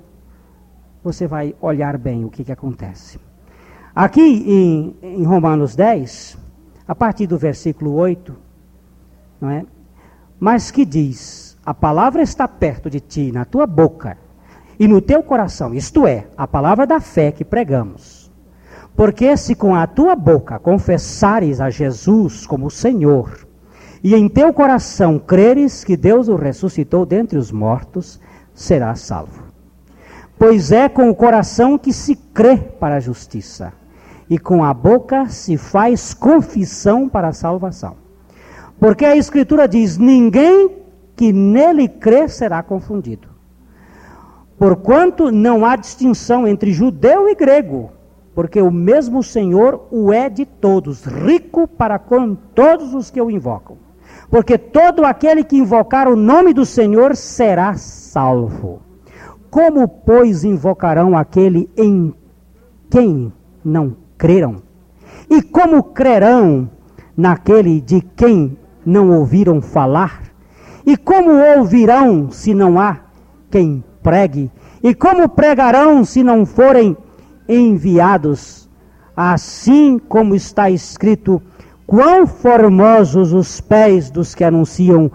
você 1.02 1.26
vai 1.26 1.54
olhar 1.60 1.96
bem 1.96 2.26
o 2.26 2.28
que, 2.28 2.44
que 2.44 2.52
acontece. 2.52 3.18
Aqui 3.94 4.20
em, 4.20 4.96
em 5.02 5.24
Romanos 5.24 5.74
10, 5.74 6.36
a 6.86 6.94
partir 6.94 7.26
do 7.26 7.38
versículo 7.38 7.94
8, 7.94 8.36
não 9.40 9.48
é? 9.48 9.64
Mas 10.38 10.70
que 10.70 10.84
diz: 10.84 11.49
A 11.70 11.74
palavra 11.74 12.20
está 12.20 12.48
perto 12.48 12.90
de 12.90 12.98
ti, 12.98 13.30
na 13.30 13.44
tua 13.44 13.64
boca 13.64 14.18
e 14.76 14.88
no 14.88 15.00
teu 15.00 15.22
coração, 15.22 15.72
isto 15.72 16.04
é, 16.04 16.26
a 16.36 16.44
palavra 16.44 16.84
da 16.84 16.98
fé 16.98 17.30
que 17.30 17.44
pregamos. 17.44 18.28
Porque 18.96 19.36
se 19.36 19.54
com 19.54 19.72
a 19.72 19.86
tua 19.86 20.16
boca 20.16 20.58
confessares 20.58 21.60
a 21.60 21.70
Jesus 21.70 22.44
como 22.44 22.72
Senhor, 22.72 23.46
e 24.02 24.16
em 24.16 24.28
teu 24.28 24.52
coração 24.52 25.16
creres 25.16 25.84
que 25.84 25.96
Deus 25.96 26.26
o 26.26 26.34
ressuscitou 26.34 27.06
dentre 27.06 27.38
os 27.38 27.52
mortos, 27.52 28.18
serás 28.52 28.98
salvo. 29.02 29.44
Pois 30.36 30.72
é 30.72 30.88
com 30.88 31.08
o 31.08 31.14
coração 31.14 31.78
que 31.78 31.92
se 31.92 32.16
crê 32.16 32.56
para 32.56 32.96
a 32.96 33.00
justiça, 33.00 33.72
e 34.28 34.40
com 34.40 34.64
a 34.64 34.74
boca 34.74 35.28
se 35.28 35.56
faz 35.56 36.14
confissão 36.14 37.08
para 37.08 37.28
a 37.28 37.32
salvação. 37.32 37.94
Porque 38.80 39.04
a 39.04 39.14
Escritura 39.14 39.68
diz: 39.68 39.96
ninguém 39.96 40.79
que 41.20 41.34
nele 41.34 41.86
crê 41.86 42.26
será 42.28 42.62
confundido. 42.62 43.28
Porquanto 44.58 45.30
não 45.30 45.66
há 45.66 45.76
distinção 45.76 46.48
entre 46.48 46.72
judeu 46.72 47.28
e 47.28 47.34
grego 47.34 47.90
porque 48.34 48.58
o 48.58 48.70
mesmo 48.70 49.22
Senhor 49.22 49.86
o 49.90 50.10
é 50.14 50.30
de 50.30 50.46
todos, 50.46 51.04
rico 51.04 51.68
para 51.68 51.98
com 51.98 52.34
todos 52.34 52.94
os 52.94 53.10
que 53.10 53.20
o 53.20 53.30
invocam. 53.30 53.76
Porque 54.30 54.56
todo 54.56 55.04
aquele 55.04 55.44
que 55.44 55.58
invocar 55.58 56.08
o 56.08 56.16
nome 56.16 56.54
do 56.54 56.64
Senhor 56.64 57.14
será 57.14 57.74
salvo. 57.74 58.80
Como, 59.50 59.86
pois, 59.86 60.42
invocarão 60.42 61.18
aquele 61.18 61.68
em 61.76 62.14
quem 62.88 63.30
não 63.62 63.94
creram? 64.16 64.62
E 65.28 65.42
como 65.42 65.82
crerão 65.82 66.70
naquele 67.14 67.78
de 67.78 68.00
quem 68.00 68.56
não 68.86 69.10
ouviram 69.10 69.60
falar? 69.60 70.29
E 70.86 70.96
como 70.96 71.30
ouvirão 71.56 72.30
se 72.30 72.54
não 72.54 72.78
há 72.80 72.98
quem 73.50 73.84
pregue? 74.02 74.50
E 74.82 74.94
como 74.94 75.28
pregarão 75.28 76.04
se 76.04 76.22
não 76.22 76.46
forem 76.46 76.96
enviados, 77.48 78.68
assim 79.16 79.98
como 79.98 80.34
está 80.34 80.70
escrito: 80.70 81.42
Quão 81.86 82.26
formosos 82.26 83.32
os 83.32 83.60
pés 83.60 84.10
dos 84.10 84.34
que 84.34 84.44
anunciam 84.44 85.10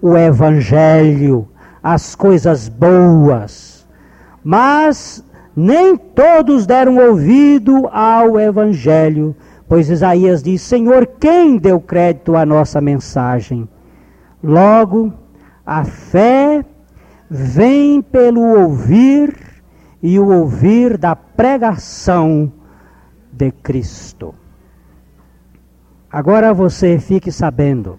o 0.00 0.16
Evangelho, 0.16 1.48
as 1.82 2.14
coisas 2.14 2.68
boas. 2.68 3.86
Mas 4.42 5.24
nem 5.54 5.96
todos 5.96 6.66
deram 6.66 6.96
ouvido 6.96 7.88
ao 7.92 8.40
Evangelho, 8.40 9.36
pois 9.68 9.90
Isaías 9.90 10.42
diz: 10.42 10.62
Senhor, 10.62 11.06
quem 11.20 11.58
deu 11.58 11.80
crédito 11.80 12.36
à 12.36 12.46
nossa 12.46 12.80
mensagem? 12.80 13.68
Logo, 14.42 15.12
a 15.64 15.84
fé 15.84 16.64
vem 17.30 18.02
pelo 18.02 18.40
ouvir 18.40 19.62
e 20.02 20.18
o 20.18 20.28
ouvir 20.28 20.98
da 20.98 21.14
pregação 21.14 22.52
de 23.32 23.52
Cristo. 23.52 24.34
Agora 26.10 26.52
você 26.52 26.98
fique 26.98 27.30
sabendo, 27.30 27.98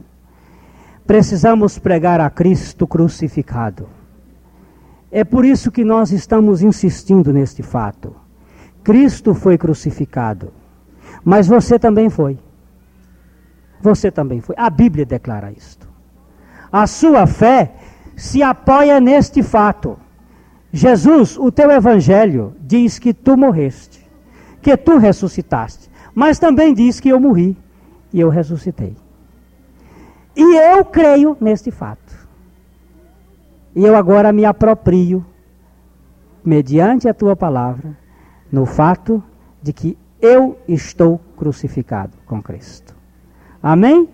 precisamos 1.08 1.80
pregar 1.80 2.20
a 2.20 2.30
Cristo 2.30 2.86
crucificado. 2.86 3.88
É 5.10 5.24
por 5.24 5.46
isso 5.46 5.72
que 5.72 5.84
nós 5.84 6.12
estamos 6.12 6.62
insistindo 6.62 7.32
neste 7.32 7.64
fato. 7.64 8.16
Cristo 8.84 9.34
foi 9.34 9.58
crucificado, 9.58 10.52
mas 11.24 11.48
você 11.48 11.80
também 11.80 12.10
foi. 12.10 12.38
Você 13.82 14.12
também 14.12 14.42
foi. 14.42 14.56
A 14.58 14.70
Bíblia 14.70 15.06
declara 15.06 15.52
isto. 15.52 15.83
A 16.74 16.88
sua 16.88 17.28
fé 17.28 17.72
se 18.16 18.42
apoia 18.42 19.00
neste 19.00 19.44
fato. 19.44 19.96
Jesus, 20.72 21.38
o 21.38 21.52
teu 21.52 21.70
evangelho, 21.70 22.56
diz 22.60 22.98
que 22.98 23.14
tu 23.14 23.38
morreste, 23.38 24.04
que 24.60 24.76
tu 24.76 24.98
ressuscitaste, 24.98 25.88
mas 26.16 26.40
também 26.40 26.74
diz 26.74 27.00
que 27.00 27.10
eu 27.10 27.20
morri 27.20 27.56
e 28.12 28.20
eu 28.20 28.30
ressuscitei. 28.30 28.96
E 30.36 30.56
eu 30.58 30.84
creio 30.84 31.38
neste 31.40 31.70
fato. 31.70 32.28
E 33.76 33.86
eu 33.86 33.96
agora 33.96 34.34
me 34.34 34.44
aproprio, 34.44 35.24
mediante 36.44 37.08
a 37.08 37.14
tua 37.14 37.36
palavra, 37.36 37.96
no 38.52 38.66
fato 38.66 39.24
de 39.62 39.72
que 39.72 39.96
eu 40.20 40.58
estou 40.68 41.22
crucificado 41.38 42.18
com 42.26 42.42
Cristo. 42.42 42.96
Amém? 43.62 44.10